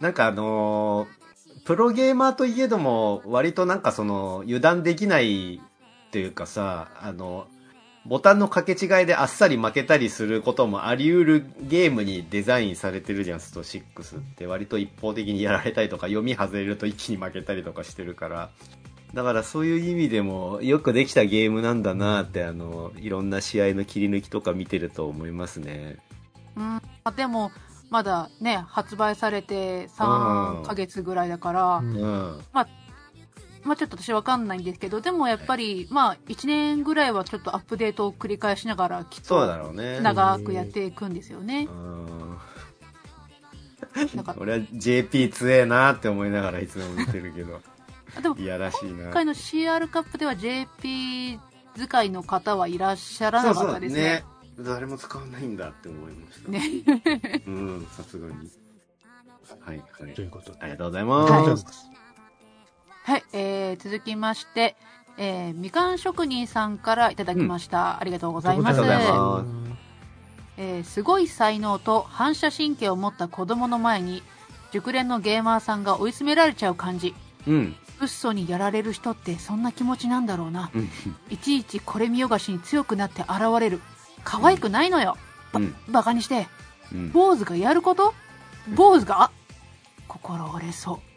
[0.00, 1.20] なんかあのー
[1.64, 7.46] プロゲーマーといえども、割となんかその、油断できないっていうかさ、あの、
[8.06, 14.46] ボタンの掛け違いであっさり負けたりすることもあり得るゲームにデザインされてるじゃん、スト6って。
[14.46, 18.50] 割と一方的にやられたりとか、読み外れると一気に負けたりとかしてるから。
[19.12, 25.98] だからそういう意味でも、よくできたゲームなんだなって、あの、いろんな試合の切り抜きとか見てると思いますね。
[26.56, 26.80] うん。
[27.10, 27.50] まあでも、
[27.90, 32.40] まだね、発売されて3ヶ月ぐらいだから、うんうん。
[32.52, 32.66] ま
[33.72, 39.44] あちょっと私わかんないんですけど、でもやっぱり、まあ1年ぐらいはちょっとアップデートを繰り返しながら、きっと。
[40.02, 41.72] 長くやっていくんですよねう。
[41.72, 42.38] ん
[44.14, 47.60] なんか俺は JP 強えなって思いながらいつも見てるけど、
[48.16, 49.04] あでもいやらしいな。
[49.04, 51.40] 今回の CR カップでは JP
[51.76, 54.24] 使いの方はいらっしゃらなかったですね。
[54.64, 56.50] 誰も使わないんだって思いました。
[56.50, 56.60] ね。
[57.46, 58.50] うん、さすがに。
[59.60, 60.22] はい、はいと。
[60.22, 60.58] いうことで。
[60.60, 61.90] ありがとうございます。
[63.02, 64.76] はい、えー、続きまして、
[65.16, 68.00] えー、みかん職人さんからいただきました。
[68.00, 68.80] ありがとうございます。
[68.80, 69.70] ありがとうございます
[70.56, 74.22] えーすごい才能と反射神経を持った子供の前に、
[74.72, 77.14] 熟練のゲーマーさんが追い詰められちゃう感じ。
[77.46, 77.76] うん。
[77.98, 80.70] フッ素にやられる人ってそんな気持ちなんだろうな。
[80.74, 80.88] うん。
[81.30, 83.80] いちいちこれ見よがしに強くなって現れる。
[84.24, 85.16] 可愛くないのよ。
[85.54, 85.74] うん。
[85.88, 86.48] バカにして。
[86.92, 87.12] うん。
[87.12, 88.14] 坊主がやること？
[88.74, 89.30] 坊主が、あ
[90.08, 91.10] 心折れそう。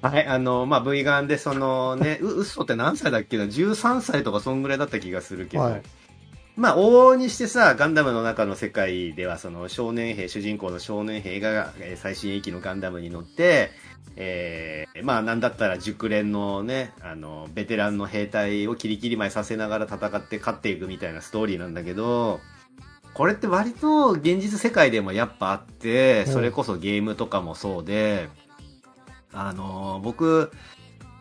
[0.00, 5.82] はい、あの、まあ、V ガンで、そのね、う、嘘って何歳だっけな ?13 歳とかそんぐらいだった気がするけど、はい
[6.56, 13.72] まあ、往々にしてさ、ガンダムの中の世界では、その少年兵、主人公の少年兵が、えー最新鋭機のガンダムに乗って、
[14.16, 22.40] えーまあ、なんだったら熟練のね、あの、ベテランの兵隊をキリキリ前させながら戦って勝っていくみたいなストーリーなんだけど、
[23.14, 26.32] これって割と現実世界でもやっぱあって、うん。
[26.32, 28.28] それこそゲームとかもそうで、
[29.32, 30.52] あの僕、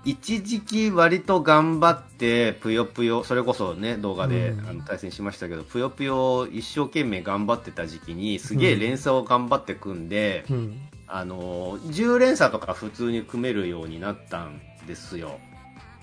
[0.06, 4.68] 一時期割と頑張って、ぷよぷよ、それこそね、動画で、うん。
[4.68, 10.78] あの対戦しましたけど、ぷよぷよを一生懸命頑張ってた時期に、すげえ連鎖を頑張って組んで、うん。
[11.08, 15.40] あの10連鎖とか普通に組めるようになったんですよ。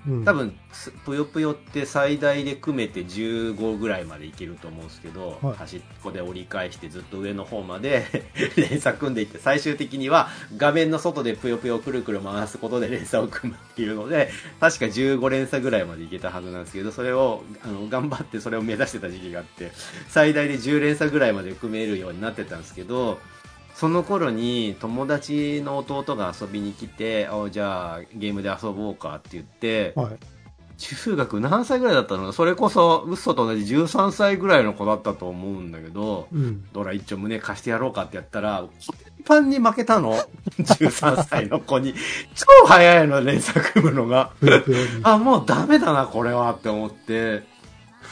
[0.06, 0.24] うん。
[0.24, 8.06] 多分、すぷよぷよって最大で組めて15ぐらいまでいけると思うんですけど、はい端っこで折り返してずっと上の方まで
[8.56, 19.72] 連鎖組んでいって、最終的には画面の外でぷよぷよをくるくる回すことで連鎖を組むっていうので、確か15連鎖ぐらいまでいけたはずなんですけど、それを、あの、頑張ってそれを目指してた時期があって、
[20.08, 23.20] 最大で10連鎖ぐらいまで組めるようになってたんですけど、
[23.80, 30.18] その頃に友達の弟が遊びに来て、あじゃあゲームで遊ぼうかって言って、はい。
[30.76, 32.32] 中学何歳ぐらいだったの？
[32.32, 36.68] それこそ、嘘と同じ13歳ぐらいの子だったと思うんだけど、うん。
[36.74, 38.66] ドラ一丁胸貸してやろうかってやったら、
[39.24, 40.12] パンに負けたの
[40.60, 41.94] ?13 歳の子に。
[42.34, 44.32] 超早いの、連鎖組むのが。
[45.04, 47.48] あ、もうダメだな、これはって思って。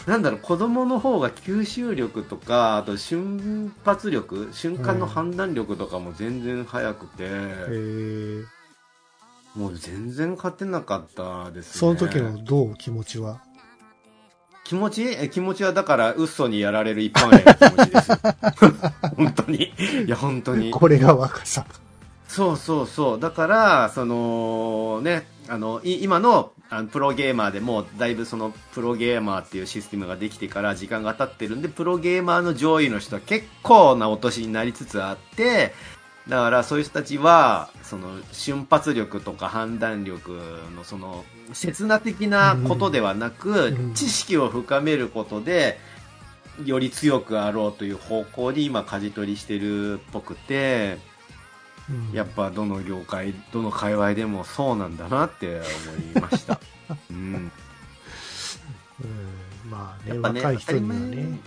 [0.08, 8.44] なんだろう、子供の方が吸収力とか、あと瞬発力、瞬間の判断力とかも全然速くて、へー
[9.54, 11.78] もう全然勝てなかったですね。
[11.80, 13.42] その時のどう気持ちは？
[14.64, 15.02] 気持ち？
[15.02, 18.18] え気持ちはだから、嘘にやられる一般例の気持ちですよ。
[19.14, 19.72] 本当に。
[20.06, 20.70] いや、本当に。
[20.70, 21.66] これが若さ。
[22.28, 23.20] そうそうそう。
[23.20, 35.72] だから、その、ね、あの、い今のあのプロゲーマーでも、だいぶその、プロゲーマーっていうシステムができてから時間が経ってるんで、プロゲーマーの上位の人は結構なお年になりつつあって、
[36.28, 40.38] だからそういう人たちは、その、瞬発力とか判断力
[40.76, 43.94] のその、刹那的なことではなく、うん。
[43.94, 45.80] 知識を深めることで、
[46.66, 50.98] より強くあろうという方向に今舵取りしてるっぽくて、
[51.90, 56.60] うんやっぱどの業界、どの界隈でもそうなんだなって思いました。
[57.10, 57.50] うん。
[59.00, 59.38] うん
[59.70, 61.40] まあね、やっぱね、若い人当たり前にはね。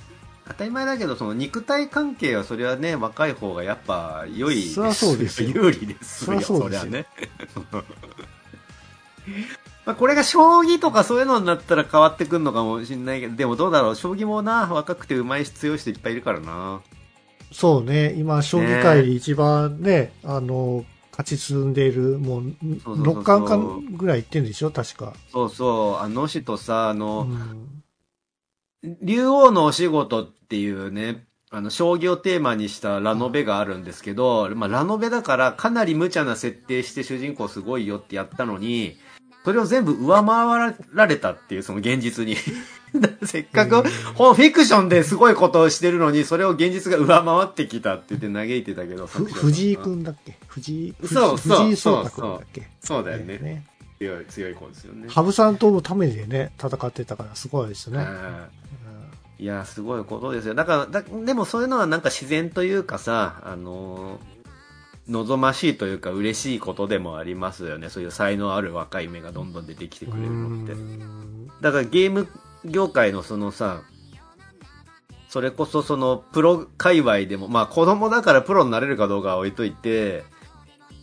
[0.48, 7.06] 当たり前だけど、その肉体関係はそれはね、若い方がやっぱ良いそそうですよ有利ですよ、そりゃね。
[9.86, 16.82] まあこれが将棋とかそういうのになったら変わってくるのかもしれないけど、でもどうだろう、将棋もな、若くて上手いし強い人いっぱいいるからな。
[17.52, 22.44] そうね、今、将棋界で一番ね、あの、勝ち進んでいる、もう、
[22.84, 23.16] そうそうそう。
[23.20, 23.60] 6巻か
[23.98, 24.72] ぐらいいってんでしょ？
[24.72, 25.14] 確か。
[25.32, 27.28] そうそう、あの人さ、あの、
[28.84, 28.98] うん。
[29.02, 38.96] 竜王のお仕事っていうね、あの、将棋をテーマにしたラノベがあるんですけど、まあ、ラノベだからかなり無茶な設定して主人公すごいよってやったのに、
[39.44, 42.38] それを全部上回られたっていう、その現実に。
[43.26, 43.84] せっかく、
[44.16, 50.38] ほフィクションですごいことをしてるのに、それを現実が上回ってきたって言って嘆いてたけど、ふ藤井くんだっけ？
[50.48, 52.70] 藤井、そうそう藤井聡太くんだっけ？
[52.82, 53.38] そうだよね。
[53.38, 53.66] ね。
[54.00, 55.06] 強い、強い子ですよね。
[55.10, 57.98] 羽生さんとのためでね、戦ってたからすごいですね。
[57.98, 58.62] はい
[59.44, 60.54] いや、すごいことですよ。
[60.54, 64.32] だから、だでもそういうのはなんか自然というかさ、あのー
[65.08, 67.90] 望ましいというか嬉しいことでもありますよね。
[67.90, 70.76] そういう才能ある若い芽がどんどん出てきてくれるのってう。
[70.78, 72.28] んだからゲーム
[72.66, 73.82] 業界のそのさ、
[75.30, 80.24] それこそそのプロ界隈でも、まあ子供だからプロになれるかどうかは置いといて、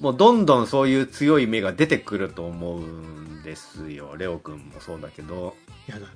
[0.00, 4.16] もうどんどんそういう強い目が出てくると思うんですよ。
[4.16, 5.56] レオくんもそうだけど。
[5.86, 6.06] やだね。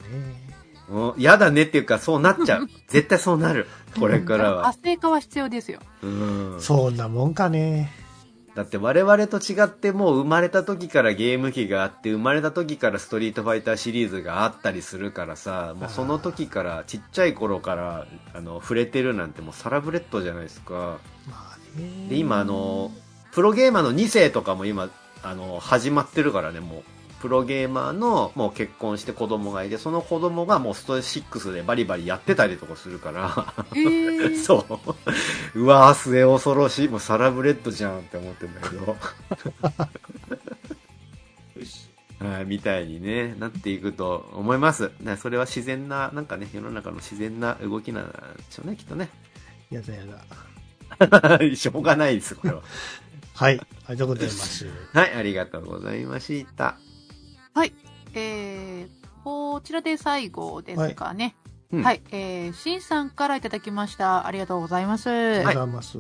[0.91, 2.69] うん嫌だねっていうか、そうなっちゃう。
[2.89, 3.67] 絶対そうなる。
[3.99, 4.65] これからは。
[4.65, 5.81] 活性化は必要ですよ。
[6.03, 6.57] うん。
[6.61, 8.02] そんなもんかね。
[8.55, 20.99] だって我々と違ってもう生まれた時からゲーム機があって、生まれた時からストリートファイターシリーズがあったりするからさ、もうその時から、ちっちゃい頃から、あの、触れてるなんてもうサラブレッドじゃないですか。
[21.29, 22.09] まあね。
[22.11, 22.91] で、今あの、
[23.33, 24.91] プロゲーマーの2世とかも今、
[25.23, 26.83] あの、始まってるからね、もう。
[27.23, 34.67] プロゲーマーの、もう結婚して子供がいて、その子供がもうスト6でバリバリやってたりとかするから、えー、 そ
[35.55, 35.61] う。
[35.61, 36.89] うわー、末恐ろしい。
[36.89, 38.97] もうサラブレッドじゃんって思ってんだけど。
[42.19, 44.91] はい、みたいにね、なっていくと思います。
[44.99, 48.13] ね、それは自然な、なんかね、世の中の自然な動きなんで
[48.51, 49.09] しょうね、きっとね。
[49.71, 50.03] やだや
[51.39, 51.39] だ。
[51.55, 52.63] しょうがないです、これは。
[53.35, 53.61] はい。
[53.87, 54.67] ありがとうございます。
[54.93, 56.79] はい、ありがとうございました。
[57.55, 57.73] はい。
[58.15, 61.37] えー、こちらで最後ですかね。
[61.73, 62.03] うんはい。
[62.11, 64.27] えー、しんさんからいただきました。
[64.27, 65.09] ありがとうございます。
[65.11, 65.99] ありがとうございます。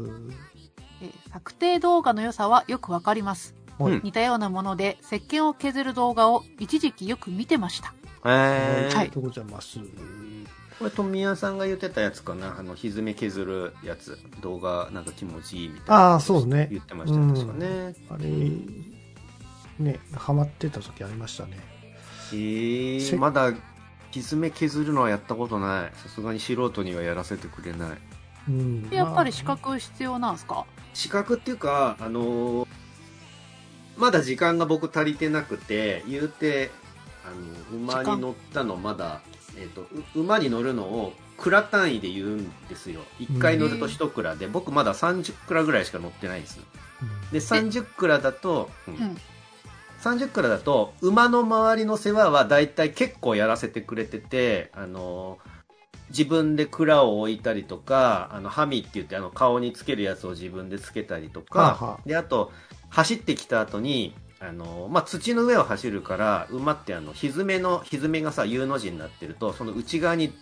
[1.02, 3.54] えー策定動画の良さはよくわかります。
[3.78, 7.94] はいうん似たようなもので、石鹸を削る動画を一時期よく見てました。
[8.24, 9.78] えー、はいありがとうございます。
[10.78, 12.56] これ、富谷さんが言ってたやつかな？
[12.58, 14.18] あの、ひずめ削るやつ。
[14.40, 15.94] 動画、なんか気持ちいいみたいな。
[15.94, 16.68] ああ、そうね。
[16.70, 17.94] 言ってましたね、確かね。
[18.10, 18.28] あれ、
[19.82, 21.58] ね、ハマってた時ありましたね。
[22.32, 23.52] えせー、まだ、
[24.10, 25.98] ひずめ削るのはやったことない。
[25.98, 27.98] さすがに素人にはやらせてくれない。
[28.48, 28.88] うん。
[28.90, 30.64] やっぱりま資格必要なんですか？
[30.94, 32.68] 資格っていうか、あのー
[33.96, 36.70] まだ時間が僕足りてなくて、言うて、
[37.24, 39.20] あの、馬に乗ったのまだ、
[39.58, 39.82] えっ、と、
[40.14, 43.00] う馬に乗るのを、蔵単位で言うんですよ。
[43.20, 46.60] 1回乗ると1蔵で、僕まだ30蔵ぐらいしか乗ってないです。
[47.00, 49.16] あで、30蔵だと、うん
[50.04, 50.18] うん。
[50.18, 55.38] 30蔵だと、馬の周りの世話は大体結構やらせてくれてて、あの、
[56.10, 62.52] 自分で蔵を置いたりとか、あの、ハミって言ってあの、顔につけるやつを自分でつけたりとか、はあはあで、あと、
[62.90, 70.32] 走ってきた後に、あの、まあ、土の上を走るから、馬ってあの、ひずめの、ひずめがさ、U の字になってると、その内側に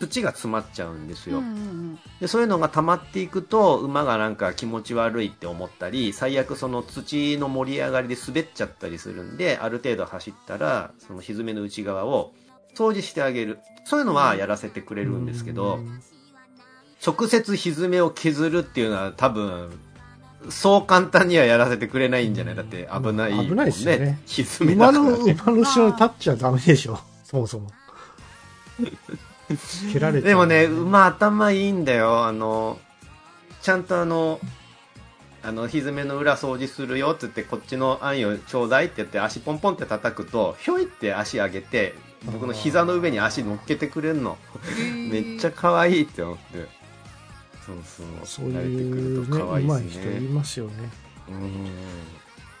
[0.00, 1.38] 土が詰まっちゃうんですよ。
[1.38, 1.98] うんうんうん。
[2.20, 12.32] でそういうのが溜まっていくと馬がなんか気持ち悪いって思ったり最悪その土の盛り上がりで滑っちゃったりするんである程度走ったらその蹄の内側を
[12.74, 16.00] 掃除してあげるそういうのはやらせてくれるんですけど、うん
[17.02, 19.70] 直接蹄を削るっていうのは多分
[20.50, 22.54] そう簡単にはやらせてくれないんじゃない？
[22.56, 27.00] だって危ないね危ないですよね蹄だから馬の、ね馬の後ろに立っちゃダメでしょ。
[27.24, 27.70] そもそも。
[29.92, 30.28] 蹴られて。
[30.28, 32.24] でもね、馬頭いいんだよ。
[32.24, 32.78] あの、
[33.62, 34.40] ちゃんとあの、
[35.42, 41.94] あの、ひずめの裏掃除するよって言って、こっちのあんよちょうだいって言って、足ポンポンって叩くと、ひょいって足上げて、
[42.26, 44.36] 僕の膝の上に足乗っけてくれんの。
[45.10, 46.68] めっちゃ可愛いって思って。
[47.66, 48.06] そうそう。
[48.24, 50.28] そう慣れていうね、くると可愛い上です手い人いね。
[50.28, 50.72] ますよね。
[51.28, 51.66] うん。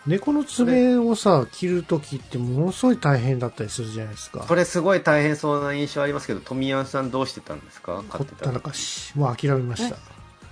[0.06, 4.40] 猫の爪をさ、切るときってものすごい大変だったりするじゃないですか。
[4.40, 8.02] これすごい大変そうな印象ありますけど、富山さんどうしてたんですか？
[8.08, 9.12] 飼ほったったらかし。
[9.16, 9.96] もう諦めました。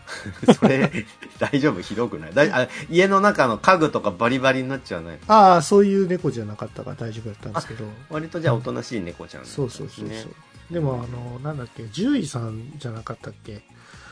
[0.55, 0.91] それ、
[1.39, 1.81] 大丈夫？
[1.81, 2.35] ひどくない？
[2.35, 7.85] だいあ家の中の家具とかバリバリになっちゃわないああ、そういう猫じゃなかったから大丈夫だったんですけど。
[8.11, 10.35] 割とじゃあおとなしい猫ちゃんね、そうそうそうそう。
[10.71, 13.63] でも、あの、なんだっけ、獣医さんじゃなかったっけ、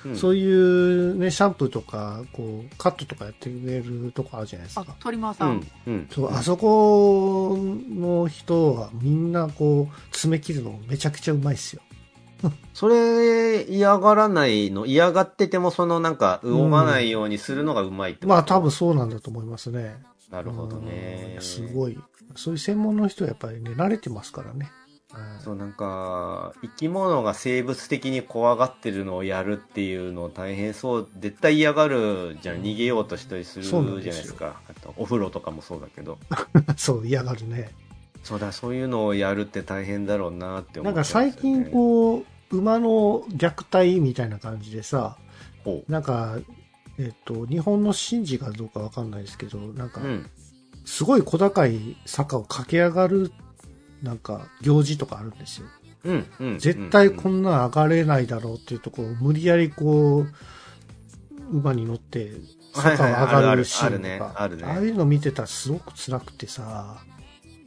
[0.04, 5.46] うんそういうね、シャンプーとか、こう、カットとかやってくれるとこあるじゃないですあか。、鳥間さ。
[5.46, 6.08] うんん、うん。
[6.10, 11.82] そう、あそこの人はみんなこう、爪切るのめちゃくちゃうまいっすよ。
[12.74, 19.96] それ、嫌がらないの嫌がってても、そのなんか、動かないようにするのがうまいってこと、まあ多分そうなんだと思いますね。
[20.30, 21.40] なるほどうんいねや。
[21.40, 21.98] すごい。
[22.34, 24.70] そういう専門の人はやっぱりね、慣れてますからね。
[25.16, 31.08] うんそう、なんか、生き物が生物的に怖がってるのをやるっていうの大変そう。
[31.18, 32.62] 絶対嫌がるじゃん。
[32.62, 34.60] 逃げようとしたりするじゃないですか。
[34.68, 36.18] あと、お風呂とかもそうだけど。
[36.76, 37.70] そう、嫌がるね。
[38.24, 45.16] そうだ、そういうのをやるって大変だろうなって思っちゃうんですよね最近こう、馬の虐待みたいな感じでさ、
[45.64, 46.38] ほなんか、
[46.98, 50.04] えっと、日本の神事かどうかわかんないですけど、なんかう。
[50.04, 50.30] う、ん。
[50.84, 53.32] すごい小高い坂を駆け上がる、
[54.02, 55.66] なんか、行事とかあるんですよ。
[56.04, 56.58] うん、うん。
[56.58, 62.32] 絶対こうんんなん上がれないだろうっていうところを無理やりこう、馬に乗って
[62.74, 66.96] 坂を上がるシーンとか、あるねああいうの見てたらすごく辛くてさ、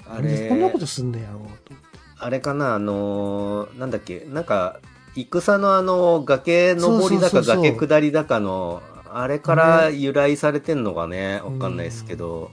[0.06, 1.74] あなんでこんなことれ、すんねやろうと。
[2.18, 4.80] あれかな、あのーなんだっけ、なんか、
[5.16, 12.52] 戦のあの、崖登りだか崖下りだかの、あれから由来されてんのがね、わかんないですけど、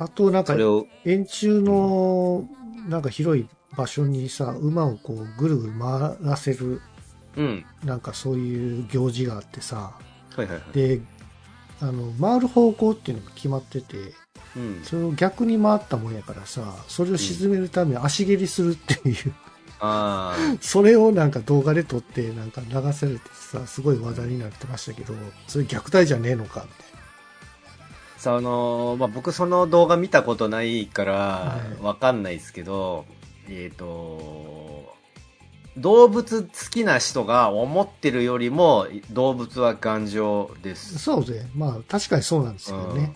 [0.00, 0.56] あと、なんか
[1.04, 2.48] 円柱の、
[2.88, 3.46] なんか広い
[3.76, 6.80] 場所にさ、馬をこう、ぐるぐる回らせる、
[7.36, 7.64] うん。
[7.84, 9.92] なんかそういう行事があってさ、
[10.34, 10.72] はいはいはい。
[10.72, 11.02] で、
[11.82, 14.14] あの、回る方向っていうのが決まってて、
[14.56, 14.80] うん。
[14.84, 19.34] それを逆に回ったもんやからさ、それを沈めるために足蹴りするっていう、
[19.80, 20.56] ああ。
[20.62, 25.12] それをなんか動画で撮って、なんか流されてさ、すごい話題になってましたけど、
[25.46, 26.89] それ虐待じゃねえのか、みたいさ
[28.26, 33.06] あのまあ、僕その動画見たことないからはいわかんないですけど、
[33.48, 34.94] えっ、と、
[35.76, 40.76] 動物好きな人が思ってるよりも動物は頑丈でな。
[40.76, 40.98] す。
[40.98, 43.14] そうで、まあ確かにそうなんですけどうんね。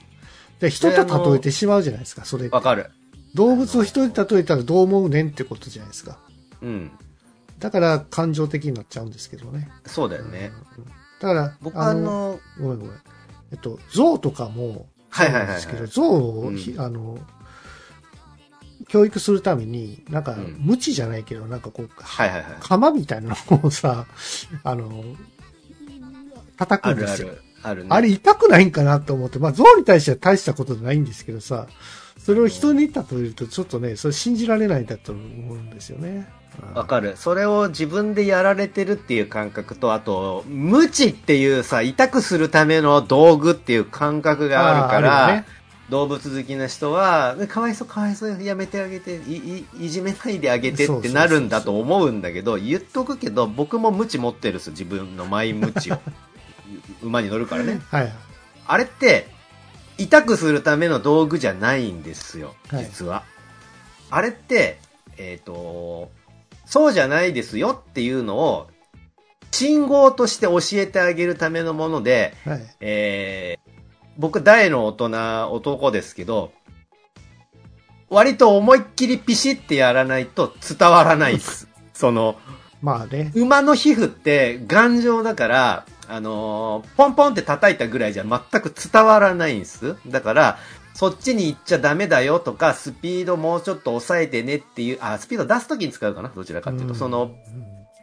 [0.61, 2.91] で人と例えてしまうじゃないですか、それわかる。
[3.35, 6.19] 動物を人に例えたらどう思うねんってことじゃないですか。
[6.63, 6.91] うん。
[7.59, 9.69] だから感情的になっちゃうんですけどね。
[9.87, 10.53] そうだよね。
[10.79, 12.97] うんだから、僕はあの、ごめんごめん。
[13.53, 17.19] えっと、象とかも、はいはいはいはいですけど、象をあの、
[18.89, 22.45] 教育するために、なんか、うん無知じゃないけど、なんかこう、はいはいはい。
[22.61, 24.07] 釜みたいなのをさ、
[24.65, 25.05] あの、
[26.57, 27.29] 叩くあんですよ。
[27.29, 27.71] るある。
[27.71, 27.89] あるね。
[27.91, 31.69] あれ痛くないんかなと思って、まあ象に対しては大したことないんですけどさ、
[32.19, 36.29] それを人に例えるとちょっとね、それ信じられないんだと思うんですよね。
[36.75, 37.17] わかる。
[37.17, 45.47] それを自分でやられてるっていう感覚と、あと、無知っていうさ、痛くするための道具っていう感覚があるから、ね
[45.91, 55.99] 動物好きな人は、かわいそうかわいそうやめてあげて、いいいじめないであげてってなるんだと思うんだけど、言っとくけど、僕も無知持ってるっす、自分のマイ無知を。
[57.03, 57.83] 馬に乗るからね。
[57.91, 58.13] はい。
[58.67, 59.29] あれって、
[59.99, 63.23] 痛くするための道具じゃないんですよ、はい実は。
[64.11, 64.81] あれって、
[65.19, 66.11] えっ、と、
[66.75, 68.67] そうじゃないですよっていうのを、
[69.53, 72.77] 信号として教えてあげるためのもので、はい。
[72.81, 73.75] えー
[74.17, 76.53] 僕大の大人、男ですけど、
[78.09, 81.69] 割と思いっきりピシってやらないと伝わらないです。
[81.95, 82.37] その、
[82.83, 83.31] まあね。
[83.37, 89.97] 馬の皮膚って頑丈だから、あのーポンポンって叩いたぐらいじゃ全く伝わらないんです。
[90.09, 90.59] だから、
[90.95, 97.33] そっちに行っちゃダメだよとか、スピードもうちょっと抑えてねっていう、あ、スピード出すときに使うかなどちらかっていうと、んその、、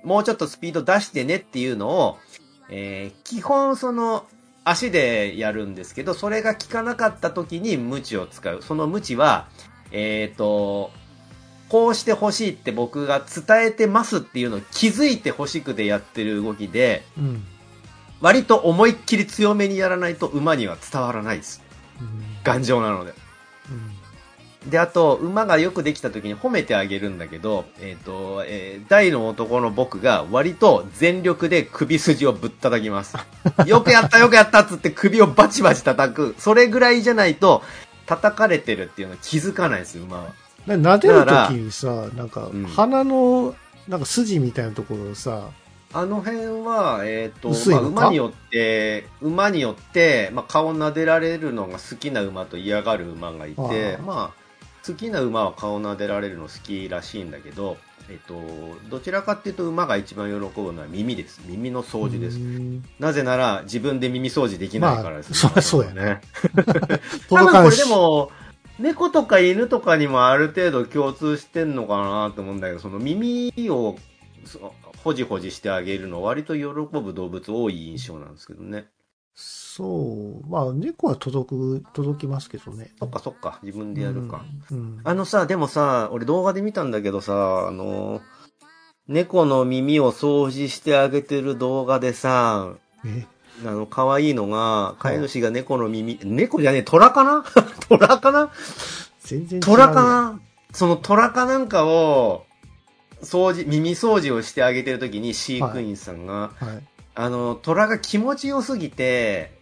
[0.03, 2.17] もうちょっとスピード出してねっていうのを、
[2.69, 4.25] えー基本その、
[4.65, 8.61] 足でやるんですけど、それが効かなかった時に無知を使う。
[8.61, 9.47] その無知は、
[9.91, 10.91] えっ、と、
[11.69, 17.25] こうしてほしいって僕が伝えてますっていうのを気づいてほしくてやってる動きで、うん。
[17.25, 17.43] うん。
[18.19, 21.63] 割と思いっきり強めにやらないと馬には伝わらないです。
[22.01, 23.13] うん頑丈なので。
[23.69, 24.01] うん
[24.67, 33.17] で、あと、馬がよくできた時に褒めてあげるんだけど、えっ、と、えー大の男の僕が割と全力で首筋をぶったたきます。
[33.65, 36.35] よくやったよくやったっつって首をバチバチ叩く。
[36.37, 37.63] それぐらいじゃないと、
[38.05, 40.33] 叩かれてるっていうのは気づかないです、馬は。
[40.67, 43.55] で撫でるときにさ、なんかうん、鼻の、
[43.87, 45.49] なんか筋みたいなところをさ、
[45.93, 47.89] あの辺は、えっ、と、薄いのか？
[47.89, 57.77] まあ、馬によって、馬によって、まあ、顔撫でられるのが好きな馬と嫌がる馬がいてあ、あまあ、好きな馬は顔撫でられるの好きらしいんだけど、
[58.09, 58.41] えっ、と、
[58.89, 61.41] どちらかっていうと馬が一番喜ぶのは耳です。
[61.45, 62.37] 耳の掃除です。
[62.37, 66.21] うんなぜなら、自分で耳掃除できないからです、まあそうやね。
[67.29, 68.31] 多届分これでも、
[68.79, 73.97] 猫とか犬とかにもある程度共通してんのかなと思うんだけど、その耳を
[74.45, 74.73] そ
[75.03, 78.87] ほじほじしてあげるの割と喜ぶ動物多い印象なんですけどね。
[79.33, 79.85] そ
[80.43, 80.49] う。
[80.49, 82.91] まあ、猫は届く、届きますけどね。
[82.99, 84.45] そっかそっか、自分でやるか。
[84.71, 84.77] うん。
[84.77, 88.21] うんあのさ、でもさ、俺動画で見たんだけどさ、あの、
[89.07, 92.73] 猫の耳を掃除してあげてる動画でさ、
[93.05, 93.25] え？
[93.65, 97.43] あの、可愛いのが、飼い主が猫の耳、猫じゃねえ、虎かな？
[97.89, 98.51] 虎かな？
[99.21, 99.65] 全然違う。
[99.65, 100.39] 虎かな？
[100.73, 102.45] その虎かなんかを、
[103.21, 106.83] 掃除、耳掃除をしてあげてる時に飼育員さんが、はい。
[107.13, 109.59] あの、虎が気持ちよすぎて、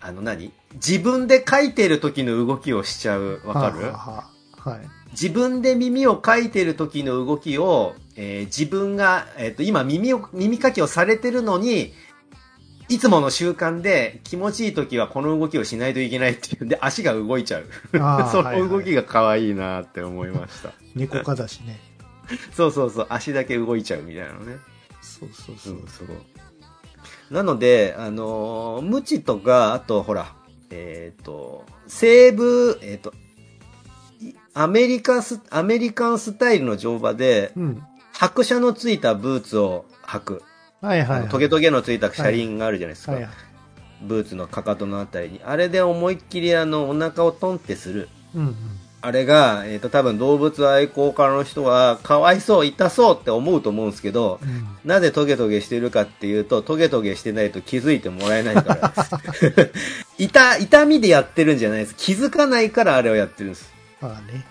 [0.00, 0.52] あの何？
[0.74, 3.40] 自分で書いてる時の動きをしちゃう。
[3.44, 4.24] わかる、は
[4.76, 4.88] い。
[5.12, 11.92] 自分で耳をかいてる時の動きを、えー自分が、えっ、と、今耳を、耳かきをされてるのに、
[12.88, 17.66] いつもの習慣で気持ちいい時はこの動きをしないといけないっていうんで足が動いちゃう。
[17.92, 20.70] そはいはいの動きが可愛いなって思いました。
[20.94, 21.80] 猫科だしね。
[22.52, 24.56] そうそうそう、足だけ動いちゃうみたいなのね。
[25.00, 25.84] そうそうそうう。
[25.84, 26.08] ん、そう。
[27.30, 30.34] なので、あのー無知とか、あと、ほら、
[30.70, 33.12] えっ、と、西部、えっ、と、
[34.20, 37.82] いアメリカス、アメリカンスタイルの乗馬で、うん。
[38.12, 40.42] 拍車のついたブーツを履く。
[40.80, 41.28] はいはい、はい。
[41.28, 43.12] トゲトゲのついた車輪があるじゃないですか。
[43.12, 43.32] はいはい。
[44.02, 45.40] ブーツのかかとのあたりに。
[45.44, 48.08] あれで思いっきりあの、お腹をトンってする。
[48.34, 48.56] うんうん。
[49.06, 59.72] あれが、えっ、と、多分動物愛好家の人は、かわいそう、痛そうって思うと思うんですけど、うんなぜトゲトゲしてるかっていうと、トゲトゲしてないと気づいてもらえないからです。
[60.18, 61.94] 痛、痛みでやってるんじゃないです。
[61.96, 63.72] 気づかないからあれをやってるんです。
[64.00, 64.44] まあね。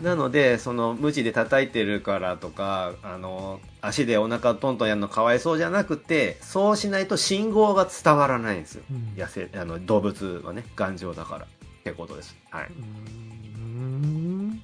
[0.00, 8.82] なので、その、無知で叩いてるからとか、あの、足でお腹をトントンやるのかわいそうじゃなくて、そうしないと信号が伝わらないんですよ。
[8.90, 11.46] うん野生、あの、動物はね、頑丈だから。
[11.80, 12.36] ってことです。
[12.50, 12.70] はい。
[13.70, 14.62] うーん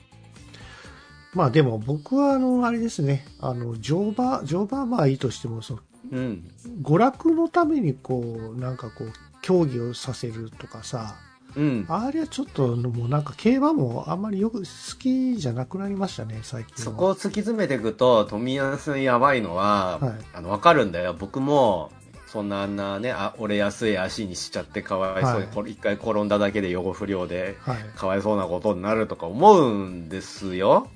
[1.34, 5.80] まあでも僕はあの、あれですね、あの、乗馬、乗馬はまあいいとしても、その、
[6.12, 6.50] うん。
[6.82, 11.16] 娯楽のためにこう、なんかこう、競技をさせるとかさ、
[11.54, 11.86] うん。
[11.88, 16.80] あれはちょっともうなんか競馬もあんまりよく好きじゃなくなりましたね、最近は。
[16.80, 21.14] そこを突き詰めていくと、富安やばいのは、はいあの、わかるんだよ。
[21.18, 21.90] 僕も、
[22.26, 27.76] そんなあんなね、あ折れやすい足にしちゃってかわいそうに、はいこれ一回転んだだけで予不良で、はい。
[27.96, 30.88] かわいそうなことになるとか思うんですよ。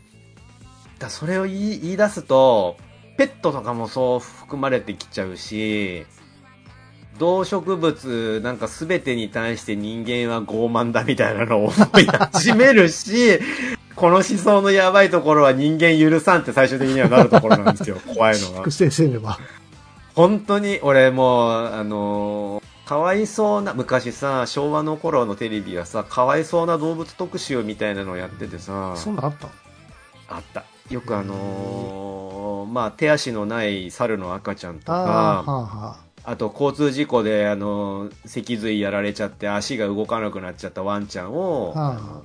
[0.99, 2.77] だそれを言い言い出すと、
[3.17, 6.05] ペットとかもそう含まれてきちゃうし、
[7.19, 13.39] 動植物なんか全てに対して人間は傲慢だみたいなのを思い始めるし、
[13.95, 17.99] この思想のやばいところは人間許さんって最終的にはなるところなんですよ。
[18.15, 18.71] 怖いのが菊。
[18.71, 19.39] 先生は。
[20.15, 29.49] 本当に、俺もう、あのーかわいそうな、昔さ、昭和の頃のテレビはさ、かわいそうな動物特集みたいなのをやっててさ、そんなんあった？
[30.29, 30.65] あった。
[30.93, 41.81] よくあのーまあ、手足のない猿の赤ちゃんとああ、か、はあはあと交通事故で、あのー脊髄やられちゃって足が動かなくなっちゃったワンちゃんを、あ。
[41.81, 42.23] は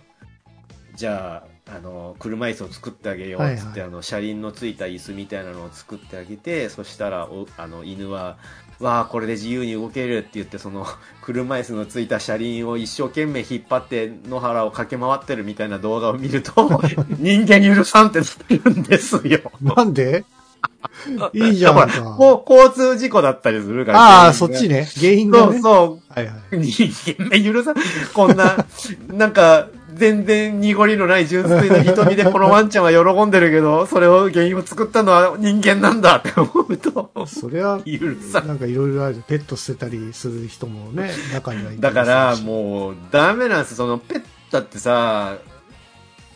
[0.95, 8.37] じゃあ、あの、車椅子を作ってあげようっつって、はいあの、車輪のついた椅子みたいなのを作ってあげて、そしたら、おあの、犬は、
[8.79, 10.85] わあ、これで自由に動けるって言って、その、
[11.23, 16.53] 車椅子のついた車輪を一生懸命引っ張って、野原を駆け回ってるみたいな動画を見ると、
[17.17, 19.39] 人間許さんってなってるんですよ。
[19.65, 19.75] あ。
[19.75, 20.23] なんで？
[21.33, 23.99] いいじゃん交通事故だったりするから。
[23.99, 24.87] ああ、そっちね。
[24.99, 25.53] 原因がね。
[25.53, 26.13] そうそう。
[26.13, 26.59] はいはい。
[26.59, 27.75] 人間許さん、
[28.13, 28.65] こんな、
[29.07, 37.99] なんか、全然濁りのない純粋な瞳でこのワンちゃんは喜んでるけど、それを原因を作ったのは人間なんだって思うと、それは、許
[38.31, 38.47] さん。
[38.47, 39.23] なんかいろいろある。
[39.27, 43.75] ペット捨てたりする人もね、中にはいただから、もう、ダメなんです。
[43.75, 45.37] その、ペットってさ、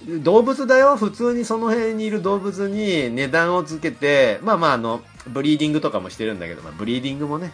[0.07, 0.95] 動物だよ。
[0.95, 7.51] 普通にその辺にいる動物に値段をつけて、まあまあ、あの、ブリーディングとかもしてるんだけど、まあ、ブリーディングもね、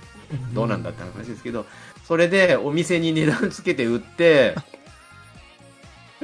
[0.53, 1.65] どうなんだって話ですけど、
[2.07, 4.55] それでお店に値段つけて売って、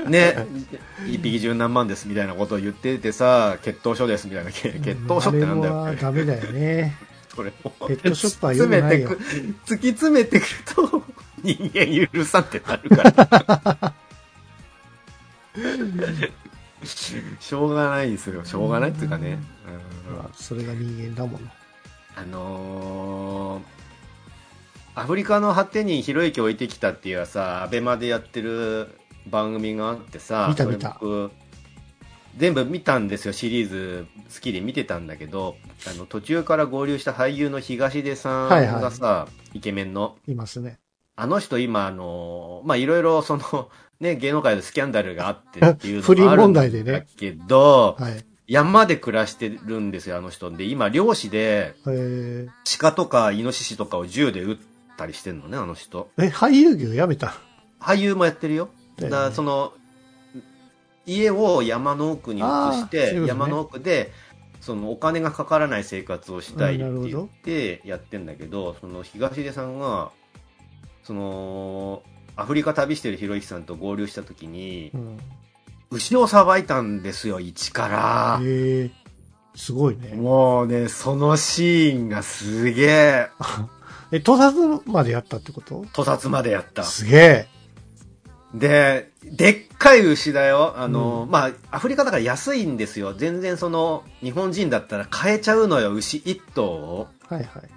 [0.08, 0.48] ね、
[1.08, 6.96] 一匹十何万ですみたいなことを言っててさ、血統書ですみたいな、け血統書ってなんだよあれはダメだよね。
[7.34, 9.10] それをペットショップは良くないよ
[9.66, 11.04] 突き詰めてく、ると、
[11.42, 13.94] 人間許さんってなるから。
[16.84, 18.44] しょうがないですよ。
[18.44, 19.40] しょうがないっていうかね。
[20.10, 21.48] うんまあそれが人間だもの。
[22.16, 23.82] あのー
[24.94, 28.90] アフリカの果てにひろゆき置いてきたっていうさ、アベマでやってる
[29.30, 31.00] 番組があってさ、見た見た
[32.38, 35.58] 全部見たんですよ、シリーズ好きで見てたんだけど、
[35.88, 40.80] あの、途中から合流した俳優の東出さんはいはいがさ、イケメンの、いますね。
[41.16, 43.70] あの人今、あの、まあ、いろいろその、
[44.00, 48.26] ね、芸能界でスキャンダルがあってっていうのがあるんだ 問題でねけど、はい。
[48.48, 50.50] 山で暮らしてるんですよ、あの人。
[50.52, 52.48] で、今、漁師で、え
[52.80, 54.58] 鹿とかイノシシとかを銃で撃っ
[54.98, 56.10] たりしてんのね、あの人。
[56.18, 57.36] ー、え、俳優業やめた？
[57.80, 58.70] 俳優もやってるよ。
[59.10, 59.74] だから、その、
[61.06, 64.12] 家を山の奥に移して、山の奥で、
[64.60, 70.12] そのお金がかからない生活をしたいって言ってやってんだけど、その東出さんが、
[71.04, 72.04] その、
[72.36, 75.18] アフリカ旅してるひろゆきさんと合流した時にう、ん。
[75.90, 78.40] 牛をさばいたんですよ、一から。
[78.44, 78.92] えー、
[79.56, 80.14] すごいね。
[80.16, 83.28] もうね、そのシーンがすげえ、
[84.14, 85.86] え、盗撮までやったってこと？
[85.94, 86.84] 屠殺までやった。
[86.84, 87.48] すげえ。
[88.54, 90.74] で、でっかい牛だよ。
[90.78, 93.14] あの、うんまあ、アフリカだから安いんですよ。
[93.14, 97.08] 全然その、日本人だったら買えちゃうのよ、牛一頭を。
[97.28, 97.70] はいはい。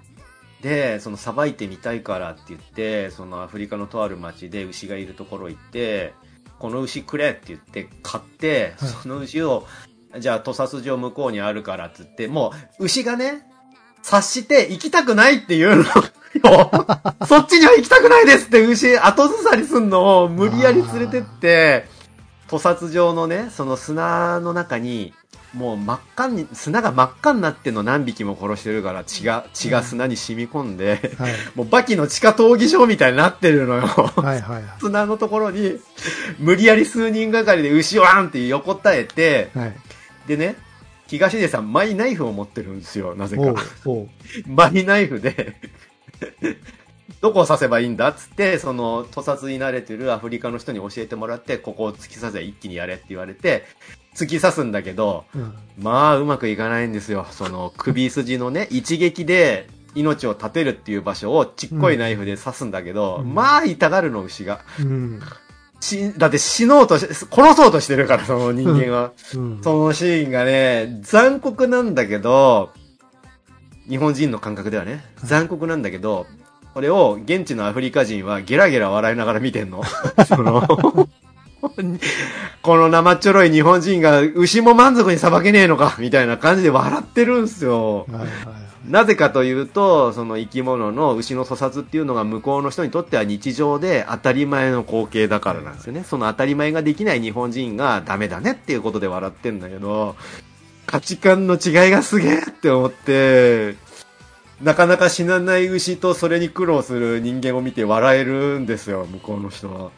[0.61, 6.13] で、その、さばいてみたいからって言って、そのアフリカのとある町で牛がいるところ行って、
[6.59, 9.65] この牛くれって言って買って、はいその牛を、
[10.19, 13.45] じゃあ、屠殺場向こうにあるからって言って、もう、牛がね、
[14.05, 15.83] 察して行きたくないっていうのよ。
[17.27, 21.87] そっちには行きたくないですって牛後ずさりすんのを無理やり連れてって、
[22.47, 25.13] 屠殺場のね、その砂の中に
[25.55, 31.33] もう真っ赤に、砂が真っ赤になってんの何匹も殺してるから血が、血が砂に染み込んで、はい。
[31.55, 33.83] もうバキの地下闘技場みたいになってるのよ。
[33.83, 34.63] はいはいはい。
[34.79, 35.79] 砂のところに、
[36.39, 39.75] 無理やり数人がかりで牛をワンって横たえて、はい。
[40.27, 40.57] でね、
[41.07, 43.53] 東出さん、マイナイフを持ってるんですよ、なぜか。
[44.47, 45.55] マイナイフで、
[47.21, 53.65] どこを刺せばいいんだっつって、その、屠殺に慣れてるアフリカの人に教えてもらって、ここを突き刺せば一気にやれって言われて、
[54.15, 55.53] 突き刺すんだけど、うん。
[55.77, 57.27] まあ、うまくいかないんですよ。
[57.31, 64.61] その、首筋のね、 一撃で命を絶てるっていう場所をちっこいナイフで刺すんだけど、うんまあ、痛がるの、牛が。
[64.79, 65.21] うん。
[65.85, 69.11] し、だって死のうとし、殺そうとしてるから、その人間は。
[69.35, 69.61] うん。
[69.63, 72.71] そのシーンがね、残酷なんだけど、
[73.87, 76.25] 日本人の感覚ではね、残酷なんだけど、
[76.73, 79.83] これを現地のアフリカ人はゲラゲラ笑いながら見てんの。
[80.27, 80.67] その、
[82.61, 88.07] この生っちょろい日本人が牛も満足にさばけねえのか、みたいな感じで笑ってるんすよ。
[88.11, 88.64] はいはいはい。
[88.87, 96.03] なぜかというと、その生き物の牛の粗殺っていうのが向こうの人にとっては日常で当たり前の光景だからなんですよね。
[96.03, 100.15] その当たり前ができない日本人がダメだねっていうことで笑ってんだけど、
[100.85, 103.75] 価値観の違いがすげえって思って、
[104.61, 109.91] なかなか死なない牛とそれに苦労する人間を見て笑えるんですよ、向こうの人は。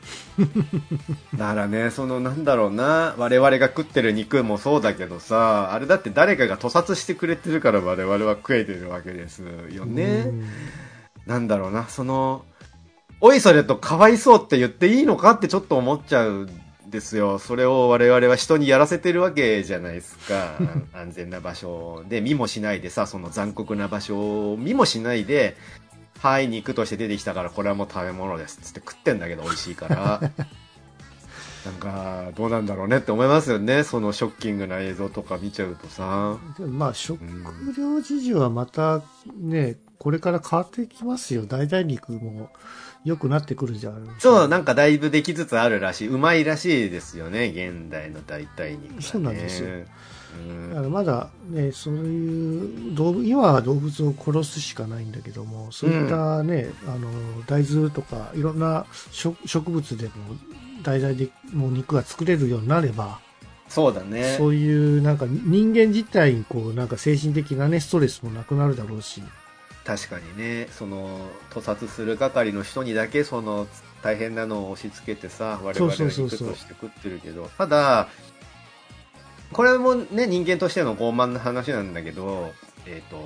[1.38, 10.24] だからね、そのなんだろうな、我々が食ってる肉もそうだけどさ、あれだって誰かが屠殺してくれてるから我々は食えてるわけですよね。
[10.28, 10.46] うん
[11.28, 12.46] なんだろうな、その、
[13.20, 17.40] おいそれとかわいそうって言っていいのかってちょっと思っちゃうんですよ。
[17.40, 20.58] それを我々は人にやらせてるわけじゃないですか。
[20.94, 25.58] 安全な場所で見もしないでさ、その残酷な場所を見もしないで、
[26.20, 30.22] はい、肉として出てきたからこれはもう食べ物ですっつって食ってんだけど美味しいから。
[31.66, 33.84] なんか、どうなんだろうねって思いますよね。
[33.84, 36.38] そのショッキングな映像とか見ちゃうとさ。
[36.58, 37.20] でもまあ、食
[37.78, 39.02] 料事情はまた
[39.36, 41.46] ね、これから変わってきますよ。
[41.46, 42.52] 代替肉も
[43.08, 44.16] 良くなってくるじゃん。
[44.20, 46.08] そう、なんかだいぶできつつあるらしい。
[46.10, 49.02] うまいらしいですよね、現代の代替肉、ね。
[49.02, 49.70] そうなんですよ
[50.74, 57.10] うんまだね、そういう動物、今は動物を殺すしかないんだけども、そういったね、あの、
[57.48, 60.12] 大豆とか、いろんな植植物でも、
[60.84, 63.20] 代々でもう肉が作れるようになれば、
[63.70, 64.36] そうだね。
[64.38, 69.24] そういうなんか人間自体にこう、なんか精神的なね、ストレスもなくなるだろうし、
[69.88, 71.18] 確かにね、その、
[71.50, 73.68] 屠殺する係の人にだけ、その、
[74.04, 78.10] 大変なのを押し付けてさ、我々はそう肉として食ってるけど、ただ、
[79.54, 82.52] これもね、人間としての傲慢な話なんだけど、
[82.86, 83.18] えっ、と、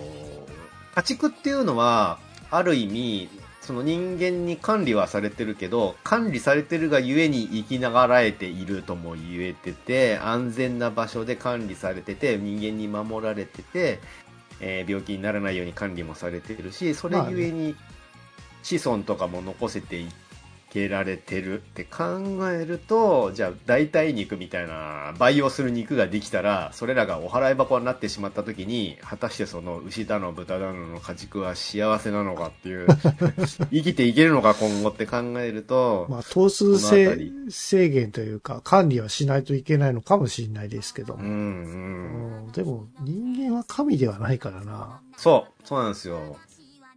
[0.94, 2.20] 家畜っていうのは、
[2.52, 3.30] ある意味、
[3.62, 14.00] その人間に管理はされてるけど、管理されてるがゆえに生きながらえているとも言えてて、安全な場所で管理されてて、人間に守られてて、
[14.62, 17.76] えー病気にならないように管理もされてるし、それゆえに
[18.64, 20.08] 子孫とかも残せてい
[20.72, 22.20] けられてるって考
[22.50, 32.88] えると、じゃあ代替肉みたいな培養する肉ができたら、それらがお払い箱になってしまった時に、果たしてその牛だの豚だのの家畜は幸せなのかっていう、
[33.70, 41.24] 生きていけるのか今後って考えると、まあ、頭数制限というか、管理はしないといけないのかもしれないですけども。
[41.24, 42.46] うんうん。
[42.46, 45.02] うんでも、人間は神ではないからな。
[45.18, 46.38] そう、そうなんですよ。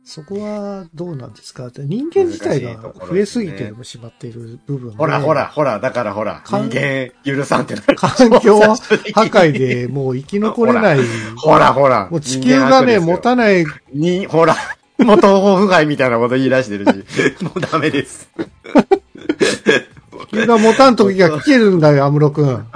[0.05, 1.69] そこはどうなんですか？
[1.69, 7.97] って人間自体が増えですぎてしまっている部分でほらほら、ほら、だからほら、人間許さんってなる。
[7.97, 8.75] 環境破
[9.15, 10.99] 壊でもう生き残れない。
[11.37, 12.09] ほらほら。
[12.11, 13.65] もう地球がね、持たない。
[13.95, 14.55] に、ほら、
[14.99, 16.91] もう東方不害みたいなこと言い出してるし、
[17.43, 18.29] もうダメです。
[20.31, 22.67] 地球が持たん時が来てるんだよ、アムロ君。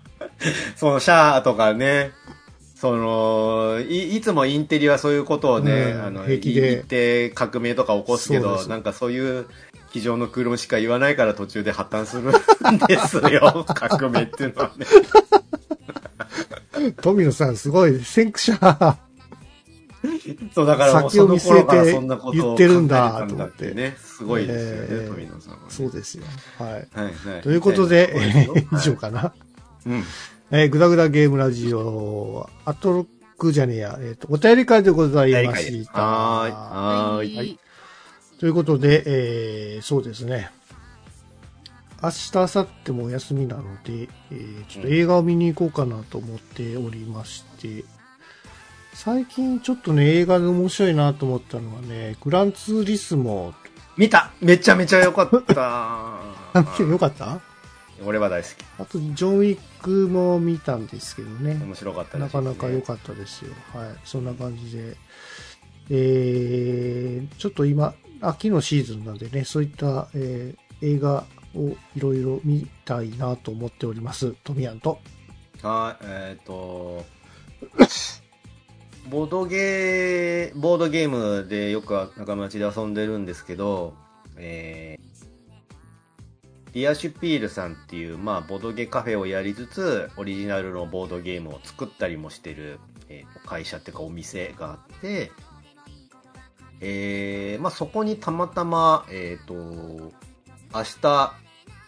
[0.76, 2.12] そのシャアとかね、
[2.80, 9.46] その、い、いつもインテリはそういうことをね、うんあの、平気で言って革命とか起こすけど、なんかそういう、
[9.90, 13.66] 机上の空論しか言わないから途中で破綻するんですよ。
[13.74, 14.86] 革命っていうのはね。
[17.02, 18.98] 富野さん、すごい、先駆者。
[20.54, 23.96] そう、だからもうその頃からそんなことを言ってるんだ考えてたんだってね。
[23.98, 26.24] すごいですよね、えー富野さんはね、そうですよ。
[26.58, 26.70] はい。
[26.70, 27.10] はいは
[27.40, 27.42] い。
[27.42, 28.16] ということで、
[28.72, 29.34] 以上かな。
[29.84, 30.04] うん。
[30.52, 33.06] えー、ぐだぐだゲームラジオ、アトロッ
[33.38, 36.02] クじゃねえや、えっ、と、お便り会でございました。
[36.02, 36.52] はーい。
[36.52, 37.36] はーい。
[37.36, 37.58] はい。
[38.40, 40.50] ということで、えー、そうですね。
[42.02, 47.84] 明日、明後日もお休みなので、えー、ちょっと映画を見に行こうかなと思っておりまして、
[48.94, 53.54] 最近ちょっとね、映画で面白いなと思ったのはね、グランツーリスモ、
[53.96, 56.18] 見ためちゃめちゃ良かった。
[56.82, 57.40] よかった？
[58.04, 58.52] 俺は大好き。
[58.78, 61.54] あと、ジョンウィックも見たんですけどね。
[61.54, 63.52] 面白かったです、なかなか良かったですよ。
[63.72, 63.96] はい。
[64.04, 64.96] そんな感じで。
[65.90, 71.24] えー、ちょっと今、秋のシーズンなんでね、そういった、えー映画
[71.54, 74.34] をいろいろ見たいなと思っております。
[74.44, 74.98] トミヤンと。
[75.62, 77.04] はい、えっ、と、
[79.10, 83.94] ボードゲー、ボードゲームでよく仲間内で遊んでるんですけど、
[84.36, 85.09] えー、
[86.72, 95.32] ディアシュピールさんっていう、まあ、ボードゲカフェをやりつつ、オリジナルのボードゲームを作ったりもしてる、えー会社っていうかお店があって、
[96.80, 100.12] えー、まあ、そこにたまたま、えっ、と、明
[101.02, 101.34] 日、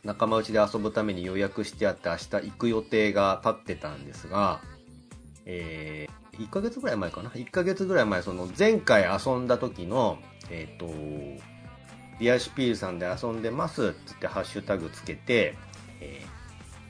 [0.05, 4.61] 仲間内で遊ぶために予約してあって明日行く予定が立ってたんですが、
[5.47, 10.19] えー、1ヶ月ぐらい前かな ?1 ヶ月ぐらい前、その前回遊んだ時の、
[10.51, 10.87] えっ、と、
[12.23, 15.57] ディアシュピールさんで遊んでますって言ってハッシュタグつけて、
[16.01, 16.33] えー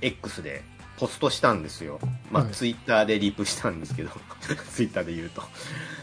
[0.04, 0.64] X で
[0.96, 2.00] ポストしたんですよ。
[2.30, 4.10] まあ、はいツイッターでリプしたんですけど、
[4.74, 5.42] ツイッターで言うと。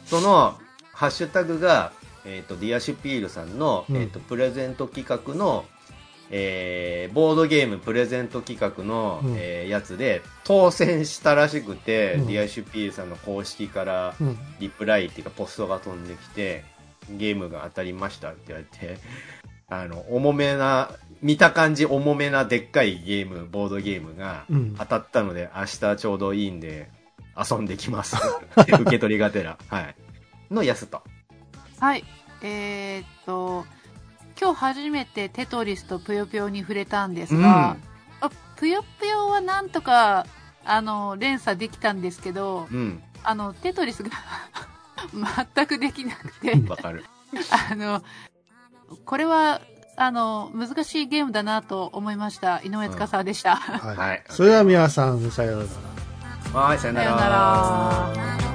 [0.05, 0.57] その、
[0.93, 1.91] ハッシュタグが、
[2.23, 5.65] えっ、と、ディアシュピールさんの、うんえっ、と、プレゼント企画の、
[6.31, 14.37] えーボードゲームプレゼント企画の、うんえーやつで当選したらしくて、うんディアシュピールさんの公式からうん。
[14.61, 16.63] リプライっていうかポストが飛んできて
[17.17, 18.97] ゲームが当たりましたって言われて
[19.69, 20.91] あの重めな
[21.21, 24.75] 見た感じ重めなでっかいゲームボードゲームがうん。
[24.77, 26.89] 当たったので、明日ちょうどいいんで
[27.37, 28.17] 遊んできます。
[28.55, 29.57] 受け取りがてら。
[29.67, 29.95] はい。
[30.51, 31.03] のやすと。
[31.79, 32.05] はい。
[32.41, 33.65] えーっと、
[34.39, 37.75] 今日初めてテトリスとぷよぷよに触れたんですが、
[38.21, 40.25] あぷよぷよはなんとか、
[40.63, 43.03] あの、連鎖できたんですけど、うん。
[43.23, 44.09] あの、テトリスが
[45.13, 47.03] 全くできなくて、わかる
[47.71, 48.03] あの、
[49.05, 49.61] これは、
[49.97, 52.61] あの、難しいゲームだなと思いました。
[52.63, 53.55] 井上司でした。
[53.55, 53.97] はい。
[53.97, 55.67] はいそれでは皆さん、さような
[56.53, 56.59] ら。
[56.59, 58.48] はいさようなら。